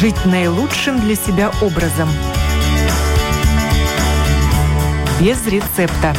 Жить 0.00 0.26
наилучшим 0.26 1.00
для 1.00 1.14
себя 1.14 1.50
образом. 1.62 2.06
Без 5.18 5.46
рецепта. 5.46 6.14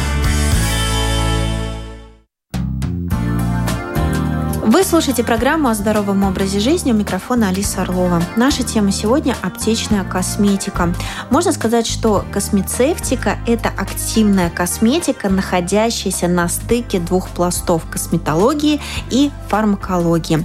Вы 4.64 4.82
слушаете 4.82 5.22
программу 5.22 5.68
о 5.68 5.74
здоровом 5.74 6.24
образе 6.24 6.58
жизни. 6.58 6.90
У 6.90 6.94
микрофона 6.96 7.50
Алиса 7.50 7.82
Орлова. 7.82 8.20
Наша 8.34 8.64
тема 8.64 8.90
сегодня– 8.90 9.36
аптечная 9.42 10.02
косметика. 10.02 10.92
Можно 11.30 11.52
сказать, 11.52 11.86
что 11.86 12.24
космецевтика– 12.32 13.38
это 13.46 13.68
активная 13.68 14.50
косметика, 14.50 15.28
находящаяся 15.28 16.26
на 16.26 16.48
стыке 16.48 16.98
двух 16.98 17.28
пластов 17.28 17.88
косметологии 17.88 18.80
и 19.12 19.30
фармакологии. 19.48 20.44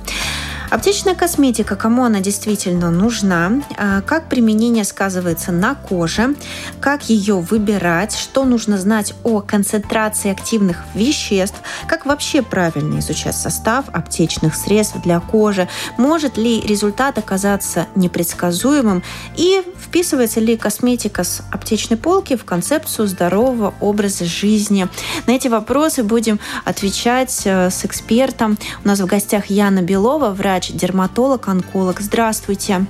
Аптечная 0.73 1.13
косметика, 1.13 1.75
кому 1.75 2.03
она 2.03 2.19
действительно 2.19 2.89
нужна, 2.89 3.61
а, 3.77 4.01
как 4.01 4.27
применение 4.27 4.83
сказывается 4.83 5.51
на 5.51 5.75
коже, 5.75 6.33
как 6.81 7.11
ее 7.11 7.35
выбирать, 7.35 8.15
что 8.15 8.43
нужно 8.43 8.79
знать 8.79 9.13
о 9.23 9.41
концентрации 9.41 10.31
активных 10.31 10.77
веществ, 10.95 11.57
как 11.87 12.07
вообще 12.07 12.41
правильно 12.41 12.97
изучать 12.97 13.35
состав 13.35 13.85
аптечных 13.93 14.55
средств 14.55 14.97
для 15.03 15.19
кожи, 15.19 15.69
может 15.99 16.37
ли 16.37 16.59
результат 16.61 17.19
оказаться 17.19 17.85
непредсказуемым? 17.93 19.03
И 19.35 19.61
вписывается 19.79 20.39
ли 20.39 20.57
косметика 20.57 21.23
с 21.23 21.43
аптечной 21.51 21.97
полки 21.97 22.35
в 22.35 22.45
концепцию 22.45 23.07
здорового 23.07 23.75
образа 23.79 24.25
жизни. 24.25 24.87
На 25.27 25.33
эти 25.33 25.49
вопросы 25.49 26.01
будем 26.01 26.39
отвечать 26.65 27.43
э, 27.45 27.69
с 27.69 27.85
экспертом. 27.85 28.57
У 28.83 28.87
нас 28.87 28.99
в 28.99 29.05
гостях 29.05 29.51
Яна 29.51 29.83
Белова, 29.83 30.31
врач 30.31 30.62
врач, 30.63 30.71
дерматолог, 30.71 31.47
онколог. 31.47 31.99
Здравствуйте. 31.99 32.85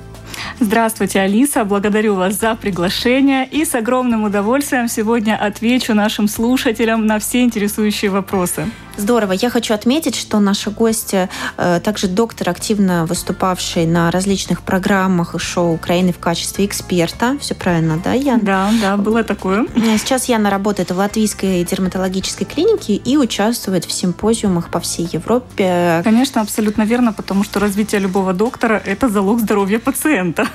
Здравствуйте, 0.60 1.20
Алиса. 1.20 1.64
Благодарю 1.64 2.16
вас 2.16 2.40
за 2.40 2.56
приглашение 2.56 3.48
и 3.48 3.66
с 3.66 3.76
огромным 3.76 4.24
удовольствием 4.24 4.88
сегодня 4.88 5.36
отвечу 5.36 5.94
нашим 5.94 6.28
слушателям 6.28 7.06
на 7.06 7.20
все 7.20 7.44
интересующие 7.44 8.10
вопросы. 8.12 8.66
Здорово. 8.98 9.34
Я 9.34 9.50
хочу 9.50 9.74
отметить, 9.74 10.16
что 10.16 10.40
наши 10.40 10.70
гости, 10.70 11.30
э, 11.58 11.80
также 11.84 12.08
доктор, 12.08 12.50
активно 12.50 13.06
выступавший 13.06 13.86
на 13.86 14.12
различных 14.12 14.62
программах 14.62 15.36
и 15.36 15.40
шоу 15.40 15.74
Украины 15.74 16.14
в 16.14 16.20
качестве 16.20 16.66
эксперта. 16.66 17.38
Все 17.40 17.56
правильно, 17.56 18.00
да, 18.04 18.14
Ян? 18.14 18.40
Да, 18.44 18.72
да, 18.82 18.98
было 18.98 19.24
такое. 19.24 19.66
Э, 19.76 19.98
сейчас 19.98 20.26
Яна 20.26 20.50
работает 20.50 20.92
в 20.92 20.98
Латвийской 20.98 21.64
дерматологической 21.64 22.46
клинике 22.46 22.96
и 22.96 23.18
участвует 23.18 23.86
в 23.86 23.92
симпозиумах 23.92 24.70
по 24.70 24.80
всей 24.80 25.10
Европе. 25.12 26.02
Конечно, 26.04 26.42
абсолютно 26.42 26.84
верно, 26.84 27.14
потому 27.14 27.44
что 27.44 27.60
развитие 27.60 28.00
любого 28.00 28.34
доктора– 28.34 28.82
это 28.86 29.10
залог 29.10 29.40
здоровья 29.40 29.80
пациента. 29.80 30.48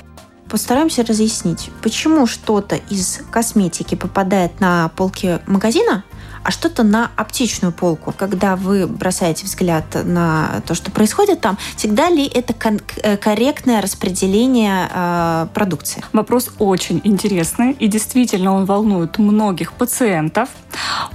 Постараемся 0.49 1.05
разъяснить, 1.05 1.69
почему 1.83 2.25
что-то 2.25 2.75
из 2.89 3.19
косметики 3.29 3.93
попадает 3.93 4.59
на 4.59 4.89
полки 4.95 5.39
магазина, 5.45 6.03
а 6.49 6.51
что-то 6.51 6.81
на 6.81 7.11
аптечную 7.15 7.71
полку. 7.71 8.11
Когда 8.11 8.55
вы 8.55 8.87
бросаете 8.87 9.45
взгляд 9.45 9.85
на 10.03 10.63
то, 10.65 10.73
что 10.73 10.89
происходит 10.89 11.41
там, 11.41 11.59
всегда 11.75 12.09
ли 12.09 12.25
это 12.25 12.55
э, 13.03 13.17
корректное 13.17 13.83
распределение 13.83 14.89
э, 14.91 15.47
продукции? 15.53 16.03
Вопрос 16.11 16.49
очень 16.57 17.01
интересный, 17.03 17.73
и 17.73 17.85
действительно 17.87 18.55
он 18.55 18.65
волнует 18.65 19.19
многих 19.19 19.73
пациентов. 19.73 20.49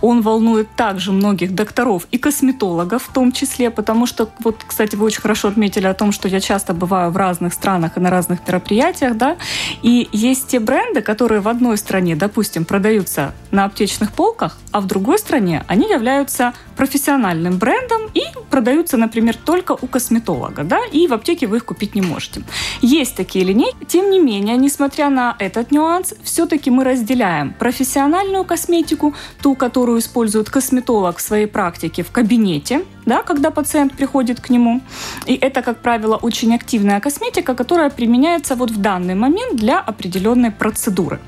Он 0.00 0.22
волнует 0.22 0.68
также 0.76 1.10
многих 1.10 1.52
докторов 1.52 2.06
и 2.12 2.18
косметологов 2.18 3.02
в 3.02 3.12
том 3.12 3.32
числе, 3.32 3.70
потому 3.70 4.06
что, 4.06 4.28
вот, 4.44 4.62
кстати, 4.64 4.94
вы 4.94 5.06
очень 5.06 5.20
хорошо 5.20 5.48
отметили 5.48 5.86
о 5.86 5.94
том, 5.94 6.12
что 6.12 6.28
я 6.28 6.40
часто 6.40 6.74
бываю 6.74 7.10
в 7.10 7.16
разных 7.16 7.54
странах 7.54 7.96
и 7.96 8.00
на 8.00 8.10
разных 8.10 8.46
мероприятиях, 8.46 9.16
да, 9.16 9.36
и 9.82 10.08
есть 10.12 10.46
те 10.46 10.60
бренды, 10.60 11.02
которые 11.02 11.40
в 11.40 11.48
одной 11.48 11.76
стране, 11.76 12.14
допустим, 12.14 12.64
продаются 12.64 13.32
на 13.50 13.64
аптечных 13.64 14.12
полках, 14.12 14.58
а 14.70 14.80
в 14.80 14.86
другой 14.86 15.18
стране 15.24 15.64
они 15.68 15.88
являются 15.88 16.52
профессиональным 16.76 17.58
брендом 17.58 18.02
и 18.14 18.22
продаются, 18.50 18.96
например, 18.96 19.36
только 19.36 19.72
у 19.72 19.86
косметолога, 19.86 20.64
да, 20.64 20.80
и 20.92 21.06
в 21.06 21.12
аптеке 21.12 21.46
вы 21.46 21.56
их 21.56 21.64
купить 21.64 21.94
не 21.94 22.02
можете. 22.02 22.42
Есть 22.82 23.16
такие 23.16 23.44
линейки, 23.44 23.84
тем 23.88 24.10
не 24.10 24.20
менее, 24.20 24.56
несмотря 24.56 25.10
на 25.10 25.36
этот 25.38 25.72
нюанс, 25.72 26.14
все-таки 26.22 26.70
мы 26.70 26.84
разделяем 26.84 27.54
профессиональную 27.58 28.44
косметику, 28.44 29.14
ту, 29.42 29.54
которую 29.54 29.98
использует 29.98 30.50
косметолог 30.50 31.16
в 31.18 31.20
своей 31.20 31.46
практике 31.46 32.02
в 32.02 32.10
кабинете, 32.10 32.84
да, 33.06 33.22
когда 33.22 33.50
пациент 33.50 33.96
приходит 33.96 34.40
к 34.40 34.50
нему. 34.50 34.80
И 35.26 35.34
это, 35.34 35.62
как 35.62 35.78
правило, 35.78 36.16
очень 36.16 36.54
активная 36.54 37.00
косметика, 37.00 37.54
которая 37.54 37.90
применяется 37.90 38.56
вот 38.56 38.70
в 38.70 38.80
данный 38.80 39.14
момент 39.14 39.56
для 39.56 39.80
определенной 39.80 40.50
процедуры. 40.50 41.20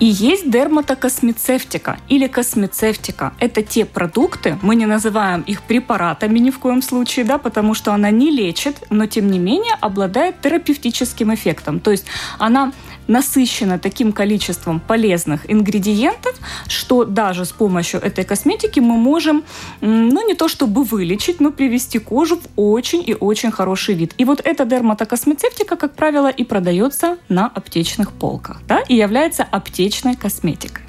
И 0.00 0.06
есть 0.06 0.48
дерматокосмецевтика 0.48 1.98
или 2.08 2.28
космецевтика. 2.28 3.32
Это 3.40 3.62
те 3.62 3.84
продукты, 3.84 4.56
мы 4.62 4.76
не 4.76 4.86
называем 4.86 5.42
их 5.42 5.62
препаратами 5.62 6.38
ни 6.38 6.50
в 6.50 6.58
коем 6.60 6.82
случае, 6.82 7.24
да, 7.24 7.38
потому 7.38 7.74
что 7.74 7.92
она 7.92 8.10
не 8.10 8.30
лечит, 8.30 8.76
но 8.90 9.06
тем 9.06 9.28
не 9.30 9.40
менее 9.40 9.74
обладает 9.80 10.40
терапевтическим 10.40 11.34
эффектом. 11.34 11.80
То 11.80 11.90
есть 11.90 12.04
она 12.38 12.72
насыщена 13.08 13.78
таким 13.78 14.12
количеством 14.12 14.80
полезных 14.80 15.50
ингредиентов, 15.50 16.36
что 16.68 17.04
даже 17.04 17.44
с 17.44 17.50
помощью 17.50 18.00
этой 18.00 18.24
косметики 18.24 18.80
мы 18.80 18.96
можем, 18.96 19.44
ну 19.80 20.26
не 20.26 20.34
то 20.34 20.48
чтобы 20.48 20.84
вылечить, 20.84 21.40
но 21.40 21.50
привести 21.50 21.98
кожу 21.98 22.36
в 22.36 22.48
очень 22.56 23.02
и 23.04 23.14
очень 23.14 23.50
хороший 23.50 23.94
вид. 23.94 24.14
И 24.18 24.24
вот 24.24 24.40
эта 24.44 24.64
дерматокосмецевтика, 24.64 25.76
как 25.76 25.94
правило, 25.94 26.28
и 26.28 26.44
продается 26.44 27.18
на 27.28 27.46
аптечных 27.46 28.12
полках, 28.12 28.60
да, 28.68 28.80
и 28.88 28.94
является 28.94 29.42
аптечной 29.42 30.14
косметикой. 30.14 30.84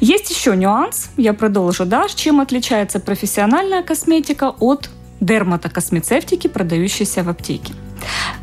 Есть 0.00 0.30
еще 0.30 0.56
нюанс, 0.56 1.10
я 1.16 1.32
продолжу, 1.32 1.84
да, 1.84 2.06
чем 2.08 2.40
отличается 2.40 3.00
профессиональная 3.00 3.82
косметика 3.82 4.54
от 4.58 4.90
дерматокосмецевтики, 5.20 6.48
продающейся 6.48 7.22
в 7.22 7.28
аптеке. 7.28 7.72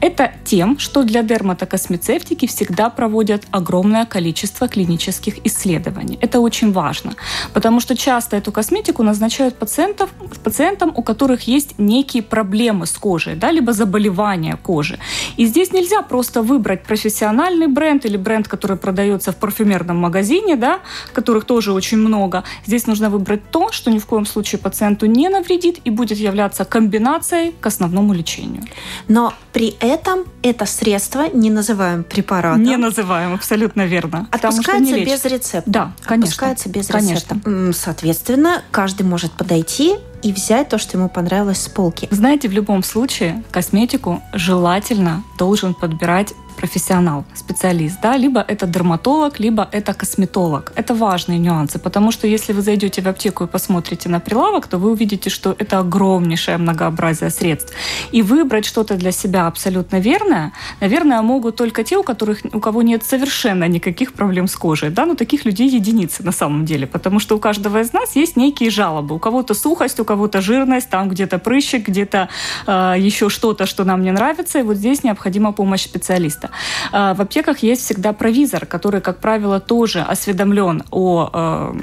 Это 0.01 0.31
тем, 0.43 0.79
что 0.79 1.03
для 1.03 1.23
дерматокосмецевтики 1.23 2.45
всегда 2.47 2.89
проводят 2.89 3.43
огромное 3.51 4.05
количество 4.05 4.67
клинических 4.67 5.45
исследований. 5.45 6.17
Это 6.21 6.39
очень 6.39 6.71
важно, 6.71 7.13
потому 7.53 7.79
что 7.79 7.95
часто 7.95 8.37
эту 8.37 8.51
косметику 8.51 9.03
назначают 9.03 9.55
пациентов, 9.55 10.09
пациентам, 10.43 10.91
у 10.95 11.03
которых 11.03 11.47
есть 11.47 11.79
некие 11.79 12.23
проблемы 12.23 12.85
с 12.85 12.91
кожей, 12.91 13.35
да, 13.35 13.51
либо 13.51 13.73
заболевания 13.73 14.57
кожи. 14.61 14.99
И 15.37 15.45
здесь 15.45 15.71
нельзя 15.71 16.01
просто 16.01 16.41
выбрать 16.41 16.83
профессиональный 16.83 17.67
бренд 17.67 18.05
или 18.05 18.17
бренд, 18.17 18.47
который 18.47 18.77
продается 18.77 19.31
в 19.31 19.35
парфюмерном 19.37 19.97
магазине, 19.97 20.55
да, 20.55 20.79
которых 21.13 21.45
тоже 21.45 21.73
очень 21.73 21.97
много. 21.97 22.43
Здесь 22.65 22.87
нужно 22.87 23.09
выбрать 23.09 23.49
то, 23.51 23.71
что 23.71 23.91
ни 23.91 23.99
в 23.99 24.05
коем 24.05 24.25
случае 24.25 24.59
пациенту 24.59 25.05
не 25.05 25.29
навредит 25.29 25.79
и 25.85 25.89
будет 25.89 26.17
являться 26.17 26.65
комбинацией 26.65 27.53
к 27.59 27.65
основному 27.65 28.13
лечению. 28.13 28.63
Но 29.07 29.33
при 29.53 29.75
этом 29.79 30.25
это 30.41 30.65
средство 30.65 31.29
не 31.31 31.51
называем 31.51 32.03
препаратом. 32.03 32.63
Не 32.63 32.75
называем, 32.75 33.33
абсолютно 33.33 33.85
верно. 33.85 34.27
Отпускается 34.31 34.99
без 34.99 35.23
рецепта. 35.25 35.69
Да, 35.69 35.93
конечно. 36.03 36.29
Отпускается 36.29 36.69
без 36.69 36.87
конечно. 36.87 37.35
рецепта. 37.35 37.73
Соответственно, 37.73 38.63
каждый 38.71 39.03
может 39.03 39.31
подойти 39.33 39.95
и 40.23 40.33
взять 40.33 40.69
то, 40.69 40.77
что 40.77 40.97
ему 40.97 41.09
понравилось 41.09 41.61
с 41.61 41.69
полки. 41.69 42.07
Знаете, 42.09 42.47
в 42.47 42.51
любом 42.51 42.81
случае 42.81 43.43
косметику 43.51 44.23
желательно 44.33 45.23
должен 45.37 45.73
подбирать 45.73 46.33
профессионал, 46.53 47.25
специалист, 47.33 47.99
да, 48.01 48.17
либо 48.17 48.41
это 48.41 48.65
дерматолог, 48.65 49.39
либо 49.39 49.67
это 49.71 49.93
косметолог. 49.93 50.71
Это 50.75 50.95
важные 50.95 51.39
нюансы, 51.39 51.79
потому 51.79 52.11
что 52.11 52.27
если 52.27 52.53
вы 52.53 52.61
зайдете 52.61 53.01
в 53.01 53.07
аптеку 53.07 53.43
и 53.43 53.47
посмотрите 53.47 54.09
на 54.09 54.19
прилавок, 54.19 54.67
то 54.67 54.77
вы 54.77 54.91
увидите, 54.91 55.29
что 55.29 55.55
это 55.57 55.79
огромнейшее 55.79 56.57
многообразие 56.57 57.29
средств. 57.29 57.73
И 58.11 58.21
выбрать 58.21 58.65
что-то 58.65 58.95
для 58.95 59.11
себя 59.11 59.47
абсолютно 59.47 59.99
верное, 59.99 60.51
наверное, 60.81 61.21
могут 61.21 61.55
только 61.55 61.83
те, 61.83 61.97
у 61.97 62.03
которых 62.03 62.39
у 62.53 62.59
кого 62.59 62.81
нет 62.81 63.03
совершенно 63.03 63.67
никаких 63.67 64.13
проблем 64.13 64.47
с 64.47 64.55
кожей, 64.55 64.89
да, 64.89 65.05
но 65.05 65.15
таких 65.15 65.45
людей 65.45 65.69
единицы 65.69 66.23
на 66.23 66.31
самом 66.31 66.65
деле, 66.65 66.87
потому 66.87 67.19
что 67.19 67.35
у 67.35 67.39
каждого 67.39 67.81
из 67.81 67.93
нас 67.93 68.15
есть 68.15 68.37
некие 68.37 68.69
жалобы, 68.69 69.15
у 69.15 69.19
кого-то 69.19 69.53
сухость, 69.53 69.99
у 69.99 70.05
кого-то 70.05 70.41
жирность, 70.41 70.89
там 70.89 71.09
где-то 71.09 71.39
прыщик, 71.39 71.87
где-то 71.87 72.29
э, 72.67 72.95
еще 72.97 73.29
что-то, 73.29 73.65
что 73.65 73.83
нам 73.83 74.01
не 74.01 74.11
нравится, 74.11 74.59
и 74.59 74.63
вот 74.63 74.77
здесь 74.77 75.03
необходима 75.03 75.51
помощь 75.53 75.83
специалиста 75.83 76.42
специалиста. 76.43 76.49
А, 76.91 77.13
в 77.13 77.21
аптеках 77.21 77.59
есть 77.59 77.81
всегда 77.83 78.13
провизор, 78.13 78.65
который, 78.65 79.01
как 79.01 79.19
правило, 79.19 79.59
тоже 79.59 80.01
осведомлен 80.01 80.83
о 80.91 81.29
э, 81.33 81.73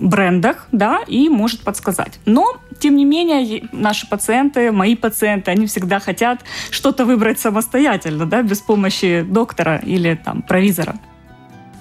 брендах, 0.00 0.66
да, 0.72 1.00
и 1.06 1.28
может 1.28 1.60
подсказать. 1.60 2.18
Но 2.26 2.56
тем 2.78 2.96
не 2.96 3.04
менее, 3.04 3.62
наши 3.72 4.08
пациенты, 4.08 4.72
мои 4.72 4.96
пациенты, 4.96 5.50
они 5.50 5.66
всегда 5.66 6.00
хотят 6.00 6.40
что-то 6.70 7.04
выбрать 7.04 7.38
самостоятельно, 7.38 8.26
да, 8.26 8.42
без 8.42 8.60
помощи 8.60 9.24
доктора 9.28 9.80
или 9.86 10.14
там 10.24 10.42
провизора. 10.42 10.94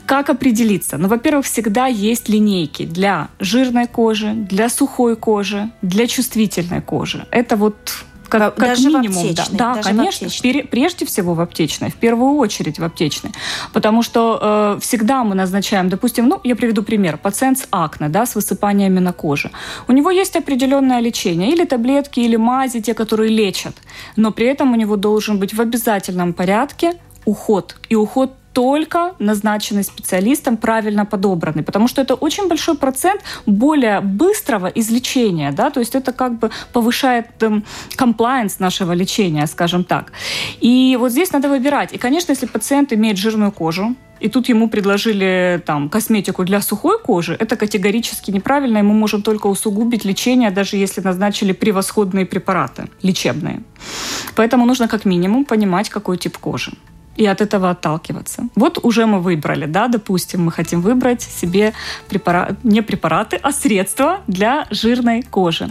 Как 0.06 0.30
определиться? 0.30 0.98
Ну, 0.98 1.08
во-первых, 1.08 1.46
всегда 1.46 1.88
есть 1.88 2.30
линейки 2.30 2.86
для 2.86 3.30
жирной 3.40 3.88
кожи, 3.88 4.34
для 4.34 4.70
сухой 4.70 5.16
кожи, 5.16 5.70
для 5.82 6.08
чувствительной 6.08 6.82
кожи. 6.82 7.26
Это 7.32 7.56
вот 7.56 8.04
как, 8.40 8.56
как 8.56 8.80
минимум, 8.80 9.34
да, 9.34 9.76
да 9.76 9.82
конечно, 9.82 10.28
прежде 10.70 11.06
всего 11.06 11.34
в 11.34 11.42
аптечной, 11.42 11.90
в 11.90 11.96
первую 11.96 12.38
очередь 12.38 12.80
в 12.80 12.84
аптечной, 12.84 13.32
потому 13.74 14.04
что 14.04 14.40
э, 14.42 14.80
всегда 14.82 15.24
мы 15.24 15.36
назначаем, 15.36 15.90
допустим, 15.90 16.28
ну, 16.28 16.40
я 16.44 16.56
приведу 16.56 16.84
пример, 16.84 17.18
пациент 17.18 17.60
с 17.60 17.68
акне, 17.72 18.10
да, 18.10 18.26
с 18.26 18.36
высыпаниями 18.36 19.00
на 19.00 19.14
коже, 19.14 19.52
у 19.88 19.92
него 19.92 20.12
есть 20.12 20.36
определенное 20.36 21.00
лечение, 21.00 21.52
или 21.52 21.66
таблетки, 21.66 22.20
или 22.20 22.36
мази, 22.36 22.82
те, 22.82 22.94
которые 22.94 23.30
лечат, 23.30 23.76
но 24.16 24.32
при 24.32 24.48
этом 24.48 24.74
у 24.74 24.76
него 24.76 24.96
должен 24.96 25.40
быть 25.40 25.54
в 25.54 25.62
обязательном 25.62 26.34
порядке 26.34 26.94
уход, 27.26 27.76
и 27.90 27.96
уход 27.96 28.32
только 28.54 29.14
назначенный 29.20 29.84
специалистом, 29.84 30.58
правильно 30.58 31.06
подобранный, 31.06 31.64
потому 31.64 31.88
что 31.88 32.02
это 32.02 32.14
очень 32.14 32.48
большой 32.48 32.76
процент 32.76 33.22
более 33.46 34.00
быстрого 34.02 34.68
излечения, 34.68 35.52
да, 35.52 35.70
то 35.70 35.80
есть 35.80 35.96
это 35.96 36.14
как 36.14 36.40
бы 36.40 36.52
повышает 36.72 37.28
комплайенс 37.96 38.54
эм, 38.54 38.66
нашего 38.66 38.94
лечения, 38.94 39.48
скажем 39.48 39.84
так. 39.84 40.12
И 40.62 40.98
вот 41.00 41.12
здесь 41.12 41.34
надо 41.34 41.50
выбирать. 41.50 41.94
И, 41.94 41.98
конечно, 41.98 42.32
если 42.32 42.46
пациент 42.46 42.94
имеет 42.94 43.18
жирную 43.18 43.52
кожу, 43.52 43.96
и 44.24 44.30
тут 44.30 44.50
ему 44.50 44.70
предложили 44.70 45.62
там 45.66 45.90
косметику 45.90 46.46
для 46.46 46.62
сухой 46.62 46.98
кожи, 47.00 47.36
это 47.40 47.58
категорически 47.58 48.32
неправильно, 48.32 48.78
и 48.78 48.82
мы 48.82 48.94
можем 48.94 49.22
только 49.22 49.48
усугубить 49.48 50.06
лечение, 50.06 50.52
даже 50.52 50.78
если 50.78 51.02
назначили 51.02 51.54
превосходные 51.54 52.26
препараты 52.26 52.84
лечебные. 53.02 53.62
Поэтому 54.36 54.66
нужно 54.66 54.88
как 54.88 55.06
минимум 55.06 55.44
понимать, 55.44 55.90
какой 55.90 56.18
тип 56.18 56.38
кожи 56.38 56.72
и 57.16 57.26
от 57.26 57.42
этого 57.42 57.70
отталкиваться. 57.70 58.48
Вот 58.56 58.80
уже 58.84 59.06
мы 59.06 59.20
выбрали, 59.20 59.66
да, 59.66 59.88
допустим, 59.88 60.46
мы 60.46 60.52
хотим 60.52 60.82
выбрать 60.82 61.22
себе 61.22 61.74
препарат, 62.10 62.64
не 62.64 62.82
препараты, 62.82 63.40
а 63.42 63.52
средства 63.52 64.22
для 64.28 64.66
жирной 64.70 65.22
кожи. 65.24 65.70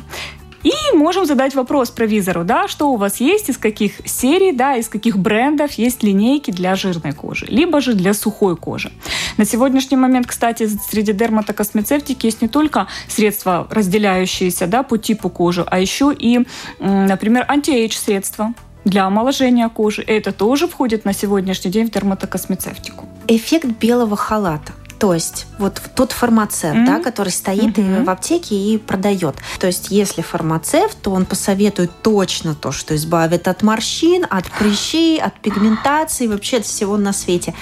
И 0.62 0.72
можем 0.94 1.26
задать 1.26 1.54
вопрос 1.54 1.90
провизору, 1.90 2.44
да, 2.44 2.68
что 2.68 2.92
у 2.92 2.96
вас 2.96 3.20
есть, 3.20 3.48
из 3.48 3.58
каких 3.58 3.94
серий, 4.04 4.52
да, 4.52 4.76
из 4.76 4.88
каких 4.88 5.18
брендов 5.18 5.72
есть 5.72 6.04
линейки 6.04 6.52
для 6.52 6.76
жирной 6.76 7.12
кожи, 7.12 7.46
либо 7.46 7.80
же 7.80 7.94
для 7.94 8.14
сухой 8.14 8.56
кожи. 8.56 8.92
На 9.38 9.44
сегодняшний 9.44 9.96
момент, 9.96 10.28
кстати, 10.28 10.68
среди 10.68 11.12
дерматокосмецевтики 11.12 12.26
есть 12.26 12.42
не 12.42 12.48
только 12.48 12.86
средства, 13.08 13.66
разделяющиеся 13.70 14.68
да, 14.68 14.84
по 14.84 14.98
типу 14.98 15.30
кожи, 15.30 15.64
а 15.66 15.80
еще 15.80 16.14
и, 16.16 16.46
например, 16.78 17.44
антиэйдж 17.48 17.96
средства, 17.96 18.54
для 18.84 19.06
омоложения 19.06 19.69
кожи. 19.69 20.02
Это 20.02 20.32
тоже 20.32 20.67
входит 20.69 21.05
на 21.05 21.12
сегодняшний 21.12 21.70
день 21.70 21.87
в 21.87 21.90
дерматокосмецевтику. 21.90 23.06
Эффект 23.29 23.67
белого 23.67 24.17
халата. 24.17 24.73
То 24.99 25.14
есть 25.14 25.46
вот 25.58 25.82
тот 25.96 26.12
фармацевт, 26.12 26.76
mm-hmm. 26.76 26.87
да, 26.87 27.00
который 27.00 27.31
стоит 27.31 27.76
mm-hmm. 27.76 28.05
в 28.05 28.11
аптеке 28.11 28.55
и 28.55 28.79
продает. 28.79 29.34
То 29.58 29.67
есть 29.67 29.90
если 29.90 30.23
фармацевт, 30.23 30.96
то 31.02 31.11
он 31.11 31.26
посоветует 31.26 31.90
точно 32.02 32.55
то, 32.55 32.70
что 32.70 32.94
избавит 32.94 33.49
от 33.49 33.62
морщин, 33.62 34.25
от 34.31 34.49
прыщей, 34.52 35.20
от 35.20 35.35
пигментации, 35.40 36.28
вообще 36.28 36.58
от 36.58 36.67
всего 36.67 36.96
на 36.96 37.12
свете. 37.12 37.52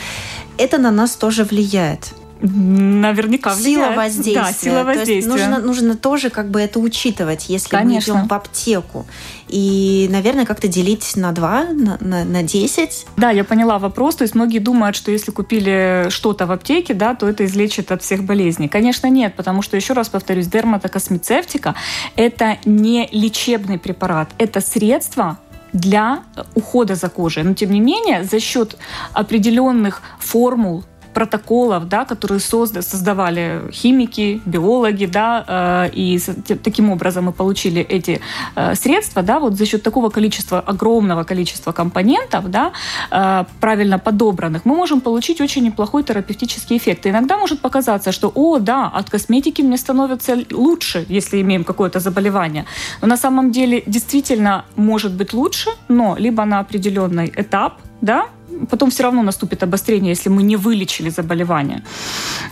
Это 0.58 0.76
на 0.76 0.90
нас 0.90 1.16
тоже 1.16 1.44
влияет. 1.44 2.12
Наверняка 2.42 3.54
влияет. 3.54 3.64
Сила 3.64 3.96
воздействия. 3.96 4.34
Да, 4.34 4.52
сила 4.52 4.84
воздействия. 4.84 5.04
То 5.04 5.12
есть 5.12 5.28
нужно, 5.28 5.58
нужно 5.58 5.96
тоже 5.96 6.30
как 6.30 6.50
бы 6.50 6.60
это 6.60 6.78
учитывать, 6.78 7.48
если 7.48 7.68
Конечно. 7.68 8.14
мы 8.14 8.20
идем 8.20 8.28
в 8.28 8.32
аптеку. 8.32 9.06
И, 9.48 10.08
наверное, 10.10 10.46
как-то 10.46 10.68
делить 10.68 11.16
на 11.16 11.32
два, 11.32 11.64
на, 11.64 11.98
на, 12.00 12.24
на 12.24 12.42
10. 12.42 13.06
Да, 13.16 13.30
я 13.30 13.44
поняла 13.44 13.78
вопрос. 13.78 14.16
То 14.16 14.22
есть 14.22 14.34
многие 14.34 14.58
думают, 14.58 14.96
что 14.96 15.10
если 15.10 15.30
купили 15.32 16.06
что-то 16.08 16.46
в 16.46 16.52
аптеке, 16.52 16.94
да, 16.94 17.14
то 17.14 17.28
это 17.28 17.44
излечит 17.44 17.92
от 17.92 18.02
всех 18.02 18.24
болезней. 18.24 18.68
Конечно, 18.68 19.08
нет, 19.08 19.34
потому 19.34 19.60
что, 19.62 19.76
еще 19.76 19.92
раз 19.92 20.08
повторюсь, 20.08 20.46
дерматокосмецевтика– 20.46 21.74
это 22.16 22.58
не 22.64 23.08
лечебный 23.12 23.78
препарат, 23.78 24.30
это 24.38 24.60
средство, 24.60 25.38
для 25.72 26.24
ухода 26.54 26.94
за 26.94 27.08
кожей. 27.08 27.44
Но, 27.44 27.54
тем 27.54 27.70
не 27.70 27.80
менее, 27.80 28.24
за 28.24 28.40
счет 28.40 28.76
определенных 29.12 30.02
формул, 30.18 30.84
протоколов, 31.14 31.88
да, 31.88 32.04
которые 32.04 32.40
созда, 32.40 32.82
создавали 32.82 33.62
химики, 33.72 34.40
биологи, 34.46 35.06
да, 35.06 35.44
э, 35.46 35.90
и 35.92 36.18
таким 36.64 36.90
образом 36.90 37.24
мы 37.24 37.32
получили 37.32 37.82
эти 37.82 38.20
э, 38.56 38.74
средства, 38.74 39.22
да, 39.22 39.38
вот 39.38 39.54
за 39.54 39.66
счет 39.66 39.82
такого 39.82 40.10
количества, 40.10 40.60
огромного 40.60 41.24
количества 41.24 41.72
компонентов, 41.72 42.50
да, 42.50 42.72
э, 43.10 43.44
правильно 43.60 43.98
подобранных, 43.98 44.64
мы 44.64 44.76
можем 44.76 45.00
получить 45.00 45.40
очень 45.40 45.64
неплохой 45.64 46.02
терапевтический 46.02 46.76
эффект. 46.76 47.06
И 47.06 47.10
иногда 47.10 47.36
может 47.36 47.60
показаться, 47.60 48.12
что, 48.12 48.32
о, 48.34 48.58
да, 48.58 48.86
от 48.86 49.10
косметики 49.10 49.62
мне 49.62 49.76
становится 49.76 50.36
лучше, 50.50 51.04
если 51.08 51.40
имеем 51.40 51.64
какое-то 51.64 52.00
заболевание. 52.00 52.64
Но 53.02 53.08
на 53.08 53.16
самом 53.16 53.50
деле 53.50 53.82
действительно 53.86 54.64
может 54.76 55.12
быть 55.12 55.32
лучше, 55.32 55.70
но 55.88 56.16
либо 56.18 56.44
на 56.44 56.60
определенный 56.60 57.32
этап, 57.36 57.74
да, 58.00 58.26
потом 58.68 58.90
все 58.90 59.02
равно 59.02 59.22
наступит 59.22 59.62
обострение, 59.62 60.10
если 60.10 60.28
мы 60.28 60.42
не 60.42 60.56
вылечили 60.56 61.10
заболевание. 61.10 61.82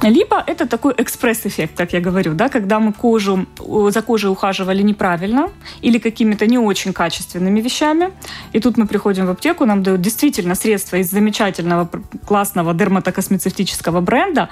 Либо 0.03 0.43
это 0.47 0.67
такой 0.67 0.95
экспресс-эффект, 0.97 1.77
как 1.77 1.93
я 1.93 2.00
говорю, 2.00 2.35
да, 2.35 2.49
когда 2.49 2.79
мы 2.81 2.93
кожу, 2.93 3.47
за 3.91 4.03
кожей 4.03 4.31
ухаживали 4.31 4.83
неправильно 4.83 5.50
или 5.83 5.99
какими-то 5.99 6.47
не 6.47 6.59
очень 6.59 6.93
качественными 6.93 7.61
вещами, 7.61 8.11
и 8.53 8.61
тут 8.61 8.77
мы 8.77 8.87
приходим 8.87 9.27
в 9.27 9.31
аптеку, 9.31 9.65
нам 9.65 9.83
дают 9.83 10.00
действительно 10.00 10.55
средства 10.55 10.97
из 10.97 11.11
замечательного, 11.11 11.89
классного 12.27 12.75
дерматокосмецевтического 12.75 14.00
бренда, 14.00 14.49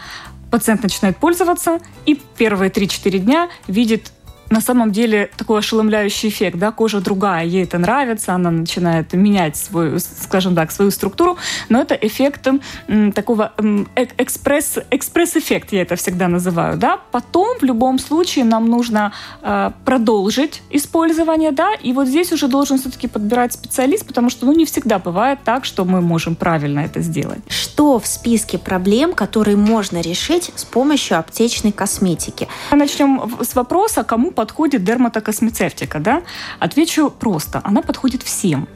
пациент 0.50 0.82
начинает 0.82 1.16
пользоваться 1.16 1.80
и 2.06 2.20
первые 2.36 2.70
3-4 2.70 3.18
дня 3.18 3.48
видит 3.68 4.12
на 4.50 4.60
самом 4.60 4.92
деле 4.92 5.30
такой 5.36 5.58
ошеломляющий 5.58 6.28
эффект, 6.28 6.58
да, 6.58 6.70
кожа 6.70 7.00
другая, 7.00 7.44
ей 7.44 7.64
это 7.64 7.78
нравится, 7.78 8.34
она 8.34 8.50
начинает 8.50 9.12
менять 9.12 9.56
свою, 9.56 9.98
скажем 9.98 10.54
так, 10.54 10.72
свою 10.72 10.90
структуру, 10.90 11.36
но 11.68 11.80
это 11.80 11.94
эффект 11.94 12.46
м, 12.88 13.12
такого 13.12 13.52
м, 13.58 13.88
экспресс, 13.96 14.78
экспресс-эффект, 14.90 15.72
я 15.72 15.82
это 15.82 15.96
всегда 15.96 16.28
называю, 16.28 16.76
да, 16.76 17.00
потом 17.10 17.58
в 17.58 17.62
любом 17.62 17.98
случае 17.98 18.44
нам 18.44 18.66
нужно 18.68 19.12
э, 19.42 19.70
продолжить 19.84 20.62
использование, 20.70 21.52
да, 21.52 21.74
и 21.74 21.92
вот 21.92 22.08
здесь 22.08 22.32
уже 22.32 22.48
должен 22.48 22.78
все-таки 22.78 23.08
подбирать 23.08 23.52
специалист, 23.52 24.06
потому 24.06 24.30
что, 24.30 24.46
ну, 24.46 24.52
не 24.52 24.64
всегда 24.64 24.98
бывает 24.98 25.38
так, 25.44 25.64
что 25.64 25.84
мы 25.84 26.00
можем 26.00 26.36
правильно 26.36 26.80
это 26.80 27.00
сделать. 27.00 27.40
Что 27.48 27.98
в 27.98 28.06
списке 28.06 28.58
проблем, 28.58 29.12
которые 29.12 29.56
можно 29.56 30.00
решить 30.00 30.50
с 30.54 30.64
помощью 30.64 31.18
аптечной 31.18 31.72
косметики? 31.72 32.48
Начнем 32.70 33.36
с 33.40 33.54
вопроса, 33.54 34.04
кому 34.04 34.30
подходит 34.36 34.84
дерматокосмецевтика, 34.84 35.98
да? 35.98 36.22
Отвечу 36.60 37.10
просто. 37.10 37.60
Она 37.64 37.82
подходит 37.82 38.22
всем. 38.22 38.68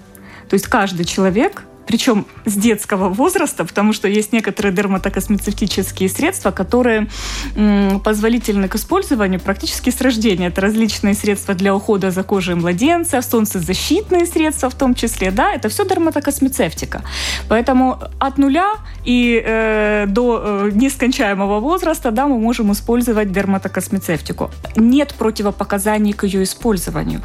То 0.49 0.55
есть 0.55 0.67
каждый 0.67 1.05
человек 1.05 1.63
причем 1.87 2.27
с 2.45 2.55
детского 2.55 3.09
возраста, 3.09 3.65
потому 3.65 3.93
что 3.93 4.07
есть 4.07 4.33
некоторые 4.33 4.73
дерматокосмецевтические 4.73 6.09
средства, 6.09 6.51
которые 6.51 7.09
позволительны 8.05 8.69
к 8.69 8.77
использованию 8.77 9.41
практически 9.41 9.91
с 9.91 10.01
рождения. 10.01 10.49
Это 10.49 10.61
различные 10.61 11.15
средства 11.15 11.55
для 11.55 11.75
ухода 11.75 12.11
за 12.11 12.23
кожей 12.23 12.55
младенца, 12.55 13.23
солнцезащитные 13.23 14.27
средства 14.27 14.71
в 14.71 14.75
том 14.75 14.95
числе, 14.95 15.31
да, 15.31 15.53
это 15.53 15.69
все 15.69 15.85
дерматокосмецевтика. 15.85 17.03
Поэтому 17.49 17.99
от 18.19 18.39
нуля 18.39 18.75
и 19.05 19.43
э, 19.45 20.07
до 20.07 20.43
э, 20.43 20.71
нескончаемого 20.73 21.61
возраста, 21.61 22.11
да, 22.11 22.27
мы 22.27 22.39
можем 22.39 22.71
использовать 22.73 23.33
дерматокосмецевтику. 23.33 24.51
Нет 24.77 25.15
противопоказаний 25.19 26.13
к 26.13 26.25
ее 26.25 26.43
использованию. 26.43 27.21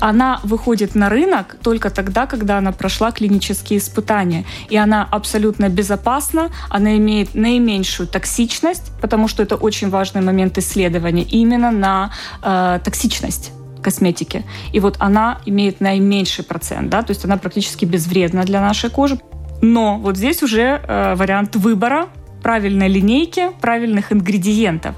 Она 0.00 0.40
выходит 0.42 0.94
на 0.94 1.08
рынок 1.08 1.56
только 1.62 1.90
тогда, 1.90 2.26
когда 2.26 2.58
она 2.58 2.72
прошла 2.72 3.12
клинические 3.12 3.78
испытания 3.78 3.99
испытания. 4.00 4.44
И 4.70 4.76
она 4.76 5.06
абсолютно 5.10 5.68
безопасна, 5.68 6.50
она 6.68 6.96
имеет 6.96 7.34
наименьшую 7.34 8.06
токсичность, 8.06 8.92
потому 9.00 9.28
что 9.28 9.42
это 9.42 9.56
очень 9.56 9.90
важный 9.90 10.22
момент 10.22 10.58
исследования 10.58 11.22
именно 11.22 11.70
на 11.70 12.10
э, 12.42 12.80
токсичность 12.84 13.52
косметики. 13.82 14.44
И 14.74 14.80
вот 14.80 14.96
она 14.98 15.38
имеет 15.46 15.80
наименьший 15.80 16.44
процент, 16.44 16.90
да, 16.90 17.02
то 17.02 17.12
есть 17.12 17.24
она 17.24 17.36
практически 17.36 17.86
безвредна 17.86 18.44
для 18.44 18.60
нашей 18.60 18.90
кожи. 18.90 19.18
Но 19.62 19.98
вот 19.98 20.16
здесь 20.16 20.42
уже 20.42 20.80
э, 20.82 21.14
вариант 21.14 21.56
выбора 21.56 22.06
правильной 22.42 22.88
линейки, 22.88 23.50
правильных 23.60 24.12
ингредиентов. 24.12 24.94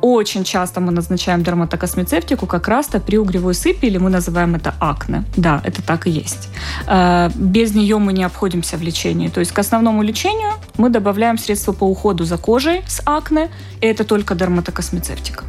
Очень 0.00 0.44
часто 0.44 0.80
мы 0.80 0.92
назначаем 0.92 1.42
дерматокосмецевтику 1.42 2.46
как 2.46 2.68
раз-то 2.68 3.00
при 3.00 3.18
угревой 3.18 3.54
сыпи, 3.54 3.86
или 3.86 3.98
мы 3.98 4.10
называем 4.10 4.54
это 4.54 4.74
акне. 4.78 5.24
Да, 5.36 5.60
это 5.64 5.82
так 5.82 6.06
и 6.06 6.10
есть. 6.10 6.48
Э, 6.86 7.30
без 7.34 7.74
нее 7.74 7.98
мы 7.98 8.12
не 8.12 8.24
обходимся 8.24 8.76
в 8.76 8.82
лечении. 8.82 9.28
То 9.28 9.40
есть 9.40 9.52
к 9.52 9.58
основному 9.58 10.02
лечению 10.02 10.52
мы 10.78 10.90
добавляем 10.90 11.38
средства 11.38 11.72
по 11.72 11.84
уходу 11.84 12.24
за 12.24 12.36
кожей 12.36 12.82
с 12.86 13.02
акне, 13.04 13.48
и 13.80 13.86
это 13.86 14.04
только 14.04 14.34
дерматокосмецевтика. 14.34 15.44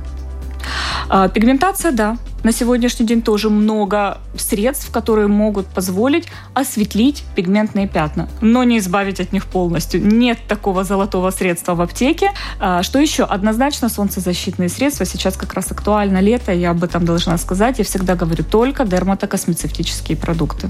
А, 1.09 1.27
пигментация, 1.27 1.91
да. 1.91 2.17
На 2.47 2.53
сегодняшний 2.53 3.05
день 3.05 3.21
тоже 3.21 3.49
много 3.49 4.19
средств, 4.37 4.89
которые 4.89 5.27
могут 5.27 5.67
позволить 5.67 6.27
осветлить 6.53 7.25
пигментные 7.35 7.89
пятна, 7.89 8.29
но 8.39 8.63
не 8.63 8.77
избавить 8.77 9.19
от 9.19 9.33
них 9.33 9.47
полностью. 9.47 10.01
Нет 10.01 10.37
такого 10.47 10.85
золотого 10.85 11.29
средства 11.31 11.75
в 11.75 11.81
аптеке. 11.81 12.31
А, 12.61 12.83
что 12.83 12.99
еще? 12.99 13.25
Однозначно 13.25 13.89
солнцезащитные 13.89 14.69
средства. 14.69 15.05
Сейчас 15.05 15.35
как 15.35 15.55
раз 15.55 15.73
актуально 15.73 16.21
лето, 16.21 16.53
я 16.53 16.71
об 16.71 16.85
этом 16.85 17.03
должна 17.03 17.37
сказать. 17.37 17.79
Я 17.79 17.83
всегда 17.83 18.15
говорю 18.15 18.45
только 18.45 18.85
дерматокосмецевтические 18.85 20.17
продукты 20.17 20.69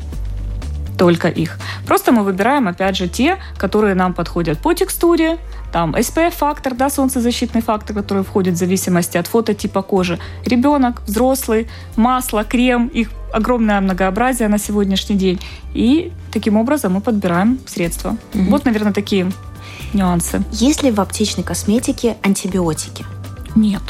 только 0.98 1.28
их. 1.28 1.58
Просто 1.86 2.12
мы 2.12 2.24
выбираем, 2.24 2.68
опять 2.68 2.98
же, 2.98 3.08
те, 3.08 3.38
которые 3.58 3.96
нам 3.96 4.14
подходят 4.14 4.60
по 4.60 4.74
текстуре, 4.74 5.38
там 5.72 5.96
SPF-фактор, 5.96 6.74
да, 6.74 6.90
солнцезащитный 6.90 7.62
фактор, 7.62 7.96
который 7.96 8.24
входит 8.24 8.56
в 8.56 8.58
зависимости 8.58 9.18
от 9.18 9.28
фототипа 9.28 9.82
кожи. 9.82 10.20
Ребенок, 10.46 11.02
взрослый, 11.06 11.68
масло, 11.96 12.44
крем, 12.44 12.88
их 12.88 13.10
огромное 13.34 13.82
многообразие 13.82 14.48
на 14.48 14.58
сегодняшний 14.58 15.16
день. 15.16 15.40
И 15.74 16.12
таким 16.32 16.58
образом 16.58 16.94
мы 16.94 17.02
подбираем 17.02 17.60
средства. 17.68 18.18
Mm-hmm. 18.34 18.50
Вот, 18.50 18.66
наверное, 18.66 18.94
такие 18.94 19.32
нюансы. 19.94 20.44
Есть 20.52 20.84
ли 20.84 20.92
в 20.92 21.00
аптечной 21.02 21.44
косметике 21.44 22.18
антибиотики? 22.24 23.06
Нет. 23.56 23.82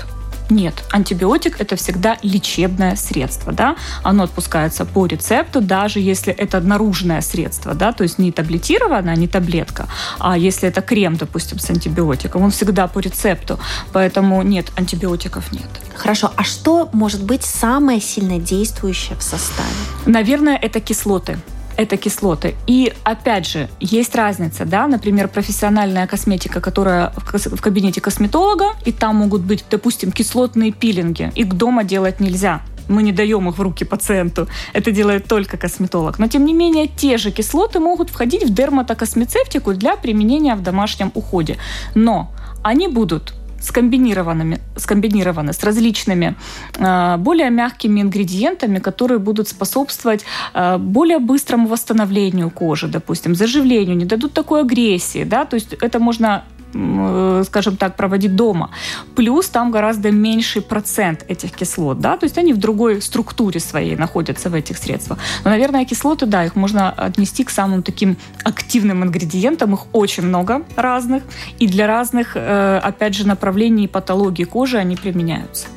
Нет, 0.49 0.85
антибиотик 0.91 1.59
это 1.59 1.75
всегда 1.75 2.17
лечебное 2.21 2.95
средство, 2.95 3.51
да, 3.51 3.75
оно 4.03 4.23
отпускается 4.23 4.85
по 4.85 5.05
рецепту, 5.05 5.61
даже 5.61 5.99
если 5.99 6.33
это 6.33 6.61
наружное 6.61 7.21
средство, 7.21 7.73
да, 7.73 7.91
то 7.91 8.03
есть 8.03 8.17
не 8.17 8.31
таблетированная, 8.31 9.15
не 9.15 9.27
таблетка, 9.27 9.87
а 10.19 10.37
если 10.37 10.69
это 10.69 10.81
крем, 10.81 11.17
допустим, 11.17 11.59
с 11.59 11.69
антибиотиком, 11.69 12.43
он 12.43 12.51
всегда 12.51 12.87
по 12.87 12.99
рецепту, 12.99 13.59
поэтому 13.91 14.41
нет, 14.41 14.67
антибиотиков 14.77 15.51
нет. 15.51 15.67
Хорошо, 15.95 16.31
а 16.35 16.43
что 16.43 16.89
может 16.93 17.23
быть 17.23 17.43
самое 17.43 17.99
сильно 17.99 18.39
действующее 18.39 19.17
в 19.17 19.23
составе? 19.23 19.67
Наверное, 20.05 20.55
это 20.55 20.79
кислоты 20.79 21.39
это 21.77 21.95
кислоты. 21.95 22.55
И 22.65 22.93
опять 23.03 23.47
же, 23.47 23.69
есть 23.79 24.15
разница, 24.15 24.65
да, 24.65 24.87
например, 24.87 25.27
профессиональная 25.27 26.07
косметика, 26.07 26.59
которая 26.59 27.13
в 27.15 27.61
кабинете 27.61 28.01
косметолога, 28.01 28.73
и 28.85 28.91
там 28.91 29.17
могут 29.17 29.41
быть, 29.41 29.63
допустим, 29.69 30.11
кислотные 30.11 30.71
пилинги. 30.71 31.31
Их 31.35 31.53
дома 31.53 31.83
делать 31.83 32.19
нельзя 32.19 32.61
мы 32.89 33.03
не 33.03 33.11
даем 33.11 33.49
их 33.49 33.57
в 33.57 33.61
руки 33.61 33.83
пациенту. 33.83 34.47
Это 34.71 34.91
делает 34.91 35.27
только 35.27 35.57
косметолог. 35.57 36.19
Но, 36.19 36.27
тем 36.27 36.45
не 36.45 36.53
менее, 36.53 36.87
те 36.87 37.17
же 37.17 37.31
кислоты 37.31 37.79
могут 37.81 38.09
входить 38.09 38.45
в 38.45 38.53
дерматокосмецевтику 38.53 39.73
для 39.73 39.97
применения 39.97 40.55
в 40.55 40.63
домашнем 40.63 41.11
уходе. 41.13 41.57
Но 41.95 42.31
они 42.63 42.87
будут 42.87 43.33
скомбинированными, 43.67 44.59
скомбинированы 44.75 45.53
с 45.53 45.63
различными 45.63 46.35
э, 46.77 47.17
более 47.17 47.49
мягкими 47.49 48.01
ингредиентами, 48.01 48.79
которые 48.79 49.19
будут 49.19 49.47
способствовать 49.47 50.25
э, 50.53 50.77
более 50.77 51.19
быстрому 51.19 51.67
восстановлению 51.67 52.49
кожи, 52.49 52.87
допустим, 52.87 53.35
заживлению, 53.35 53.97
не 53.97 54.05
дадут 54.05 54.33
такой 54.33 54.61
агрессии, 54.61 55.23
да, 55.23 55.45
то 55.45 55.55
есть 55.55 55.73
это 55.73 55.99
можно 55.99 56.43
скажем 56.71 57.77
так, 57.77 57.95
проводить 57.95 58.35
дома. 58.35 58.69
Плюс 59.15 59.47
там 59.49 59.71
гораздо 59.71 60.11
меньший 60.11 60.61
процент 60.61 61.25
этих 61.27 61.51
кислот, 61.51 61.99
да, 61.99 62.17
то 62.17 62.25
есть 62.25 62.37
они 62.37 62.53
в 62.53 62.57
другой 62.57 63.01
структуре 63.01 63.59
своей 63.59 63.95
находятся 63.95 64.49
в 64.49 64.53
этих 64.53 64.77
средствах. 64.77 65.19
Но, 65.43 65.51
наверное, 65.51 65.85
кислоты, 65.85 66.25
да, 66.25 66.45
их 66.45 66.55
можно 66.55 66.91
отнести 66.91 67.43
к 67.43 67.49
самым 67.49 67.83
таким 67.83 68.17
активным 68.43 69.03
ингредиентам, 69.03 69.73
их 69.73 69.85
очень 69.93 70.23
много 70.23 70.63
разных, 70.75 71.23
и 71.59 71.67
для 71.67 71.87
разных, 71.87 72.35
э, 72.35 72.79
опять 72.83 73.15
же, 73.15 73.27
направлений 73.27 73.87
патологии 73.87 74.43
кожи 74.43 74.77
они 74.77 74.95
применяются. 74.95 75.67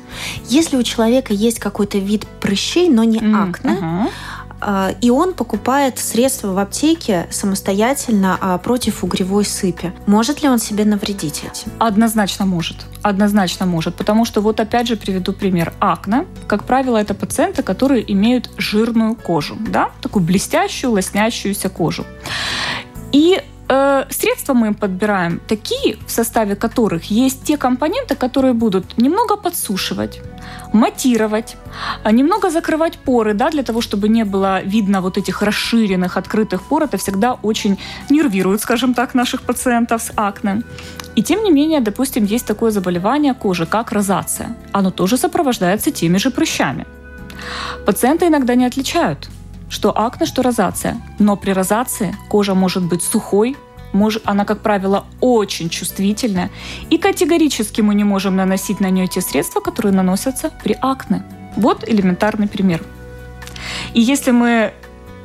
Если 0.49 0.77
у 0.77 0.83
человека 0.83 1.33
есть 1.33 1.59
какой-то 1.59 1.97
вид 1.97 2.27
прыщей, 2.41 2.89
но 2.89 3.03
не 3.03 3.17
акне, 3.17 3.71
mm-hmm 3.71 4.07
а, 4.07 4.40
и 5.01 5.09
он 5.09 5.33
покупает 5.33 5.97
средства 5.97 6.49
в 6.49 6.59
аптеке 6.59 7.27
самостоятельно 7.31 8.37
а, 8.39 8.57
против 8.57 9.03
угревой 9.03 9.45
сыпи. 9.45 9.93
Может 10.05 10.43
ли 10.43 10.49
он 10.49 10.59
себе 10.59 10.85
навредить 10.85 11.43
этим? 11.43 11.71
Однозначно 11.79 12.45
может. 12.45 12.77
Однозначно 13.01 13.65
может. 13.65 13.95
Потому 13.95 14.25
что 14.25 14.41
вот 14.41 14.59
опять 14.59 14.87
же 14.87 14.97
приведу 14.97 15.33
пример. 15.33 15.73
Акне, 15.79 16.25
как 16.47 16.65
правило, 16.65 16.97
это 16.97 17.13
пациенты, 17.13 17.63
которые 17.63 18.11
имеют 18.11 18.49
жирную 18.57 19.15
кожу, 19.15 19.55
да, 19.59 19.91
такую 20.01 20.23
блестящую, 20.23 20.91
лоснящуюся 20.91 21.69
кожу. 21.69 22.05
И 23.11 23.41
э, 23.71 24.05
средства 24.09 24.53
мы 24.53 24.67
им 24.67 24.73
подбираем 24.73 25.39
такие, 25.47 25.97
в 26.05 26.11
составе 26.11 26.55
которых 26.55 27.11
есть 27.11 27.43
те 27.43 27.57
компоненты, 27.57 28.15
которые 28.15 28.53
будут 28.53 28.97
немного 28.97 29.37
подсушивать, 29.37 30.21
матировать, 30.73 31.55
а, 32.03 32.11
немного 32.11 32.49
закрывать 32.49 32.97
поры, 32.97 33.33
да, 33.33 33.49
для 33.49 33.63
того, 33.63 33.81
чтобы 33.81 34.09
не 34.09 34.25
было 34.25 34.61
видно 34.61 35.01
вот 35.01 35.17
этих 35.17 35.41
расширенных, 35.41 36.17
открытых 36.17 36.61
пор. 36.61 36.83
Это 36.83 36.97
всегда 36.97 37.33
очень 37.43 37.77
нервирует, 38.09 38.61
скажем 38.61 38.93
так, 38.93 39.15
наших 39.15 39.41
пациентов 39.41 40.01
с 40.01 40.11
акне. 40.15 40.61
И 41.15 41.23
тем 41.23 41.43
не 41.43 41.51
менее, 41.51 41.79
допустим, 41.79 42.25
есть 42.25 42.45
такое 42.45 42.71
заболевание 42.71 43.33
кожи, 43.33 43.65
как 43.65 43.91
розация. 43.91 44.55
Оно 44.73 44.91
тоже 44.91 45.17
сопровождается 45.17 45.91
теми 45.91 46.17
же 46.17 46.29
прыщами. 46.29 46.85
Пациенты 47.85 48.27
иногда 48.27 48.55
не 48.55 48.65
отличают, 48.65 49.29
что 49.71 49.97
акне, 49.97 50.27
что 50.27 50.43
розация. 50.43 51.01
Но 51.17 51.35
при 51.37 51.51
розации 51.51 52.15
кожа 52.29 52.53
может 52.53 52.83
быть 52.83 53.01
сухой, 53.01 53.55
может, 53.93 54.21
она, 54.25 54.45
как 54.45 54.61
правило, 54.61 55.05
очень 55.19 55.69
чувствительная, 55.69 56.49
и 56.89 56.97
категорически 56.97 57.81
мы 57.81 57.95
не 57.95 58.03
можем 58.03 58.35
наносить 58.35 58.79
на 58.79 58.89
нее 58.89 59.07
те 59.07 59.21
средства, 59.21 59.59
которые 59.61 59.93
наносятся 59.93 60.51
при 60.63 60.77
акне. 60.79 61.23
Вот 61.57 61.89
элементарный 61.89 62.47
пример. 62.47 62.83
И 63.93 64.01
если 64.01 64.31
мы, 64.31 64.73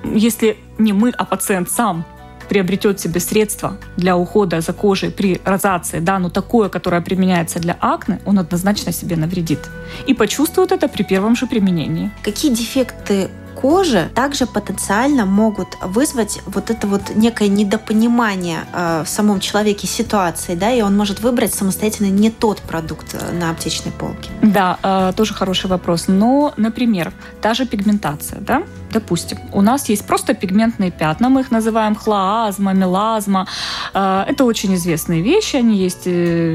если 0.05 0.57
не 0.79 0.93
мы, 0.93 1.11
а 1.11 1.25
пациент 1.25 1.71
сам 1.71 2.05
приобретет 2.49 3.01
себе 3.01 3.21
средства 3.21 3.77
для 3.97 4.17
ухода 4.17 4.61
за 4.61 4.73
кожей 4.73 5.11
при 5.11 5.41
розации, 5.45 6.01
да, 6.01 6.19
но 6.19 6.31
такое, 6.31 6.69
которое 6.69 7.01
применяется 7.01 7.59
для 7.59 7.77
акне, 7.81 8.21
он 8.25 8.39
однозначно 8.39 8.93
себе 8.93 9.17
навредит. 9.17 9.61
И 10.07 10.15
почувствует 10.15 10.73
это 10.73 10.89
при 10.89 11.03
первом 11.03 11.37
же 11.37 11.47
применении. 11.47 12.11
Какие 12.23 12.53
дефекты 12.55 13.31
кожи 13.57 14.11
также 14.15 14.47
потенциально 14.47 15.25
могут 15.25 15.77
вызвать 15.83 16.41
вот 16.47 16.71
это 16.71 16.87
вот 16.87 17.15
некое 17.15 17.49
недопонимание 17.49 18.61
э, 18.73 19.03
в 19.05 19.09
самом 19.09 19.41
человеке 19.41 19.87
ситуации, 19.87 20.55
да, 20.55 20.71
и 20.71 20.83
он 20.83 20.97
может 20.97 21.21
выбрать 21.21 21.55
самостоятельно 21.55 22.11
не 22.11 22.31
тот 22.31 22.61
продукт 22.61 23.15
э, 23.15 23.33
на 23.33 23.51
аптечной 23.51 23.93
полке. 23.93 24.31
Да, 24.43 24.79
э, 24.83 25.13
тоже 25.17 25.35
хороший 25.35 25.71
вопрос. 25.71 26.05
Но, 26.09 26.53
например, 26.57 27.13
та 27.41 27.55
же 27.55 27.67
пигментация, 27.67 28.41
да, 28.41 28.63
допустим, 28.93 29.39
у 29.53 29.63
нас 29.63 29.89
есть 29.89 30.07
просто 30.07 30.35
пигментные 30.35 30.91
пятна, 30.91 31.29
мы 31.29 31.41
их 31.41 31.51
называем 31.51 31.95
хлоазма, 31.95 32.73
мелазма. 32.73 33.47
Это 33.93 34.45
очень 34.45 34.75
известные 34.75 35.23
вещи, 35.23 35.57
они 35.57 35.77
есть, 35.77 36.05